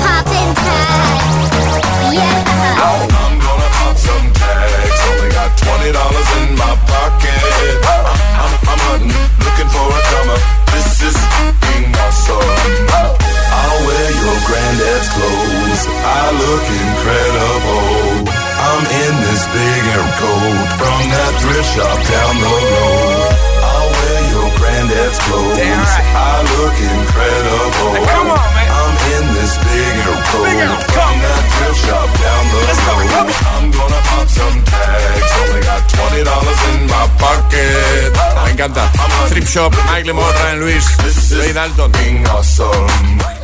Poppin' 0.00 0.54
tags. 0.54 1.50
Yeah. 2.14 2.46
I'm 2.78 3.36
gonna 3.42 3.68
pop 3.74 3.96
some 3.96 4.32
tags. 4.32 5.00
Only 5.10 5.30
got 5.34 5.50
twenty 5.58 5.90
dollars 5.92 6.30
in 6.40 6.54
my 6.56 6.76
pocket. 6.86 7.40
I'm, 7.90 8.06
I'm, 8.38 8.52
I'm 8.70 8.80
hunting, 8.86 9.12
looking 9.44 9.68
for 9.72 9.88
a 9.88 10.00
come 10.14 10.30
up. 10.30 10.42
This 10.72 11.02
is 11.08 11.29
I 14.80 16.32
look 16.40 16.64
incredible. 16.64 18.24
I'm 18.60 18.80
in 18.80 19.14
this 19.28 19.42
big 19.52 19.82
air 19.92 20.08
coat 20.16 20.68
from 20.80 21.00
that 21.12 21.32
thrift 21.36 21.68
shop 21.76 21.98
down 22.08 22.34
the 22.40 22.48
road. 22.48 23.28
I'll 23.60 23.90
wear 23.92 24.20
your 24.32 24.48
granddad's 24.56 25.20
clothes. 25.20 25.60
I 26.16 26.32
look 26.56 26.76
incredible. 26.80 27.92
come 28.08 28.32
on, 28.32 28.48
man. 28.56 28.68
I'm 28.72 28.96
in 29.20 29.24
this 29.36 29.52
big 29.60 29.94
air 30.00 30.16
coat 30.32 30.48
from 30.96 31.14
that 31.28 31.44
thrift 31.44 31.80
shop 31.84 32.08
down 32.16 32.44
the 32.48 32.60
road. 32.64 33.28
I'm 33.52 33.66
gonna 33.68 34.00
pop 34.08 34.26
some 34.32 34.58
tags. 34.64 35.32
Only 35.44 35.60
got 35.60 35.82
twenty 35.92 36.22
dollars 36.24 36.60
in 36.72 36.80
my 36.88 37.04
pocket. 37.20 38.16
Me 38.16 38.56
encanta. 38.56 38.84
Trip 39.28 39.44
Shop, 39.44 39.72
Michael 39.92 40.14
Moore, 40.14 40.24
Ryan 40.24 40.60
Luis, 40.60 40.88
Ray 41.36 41.52
Dalton. 41.52 41.92
Being 41.92 42.26
awesome. 42.26 43.39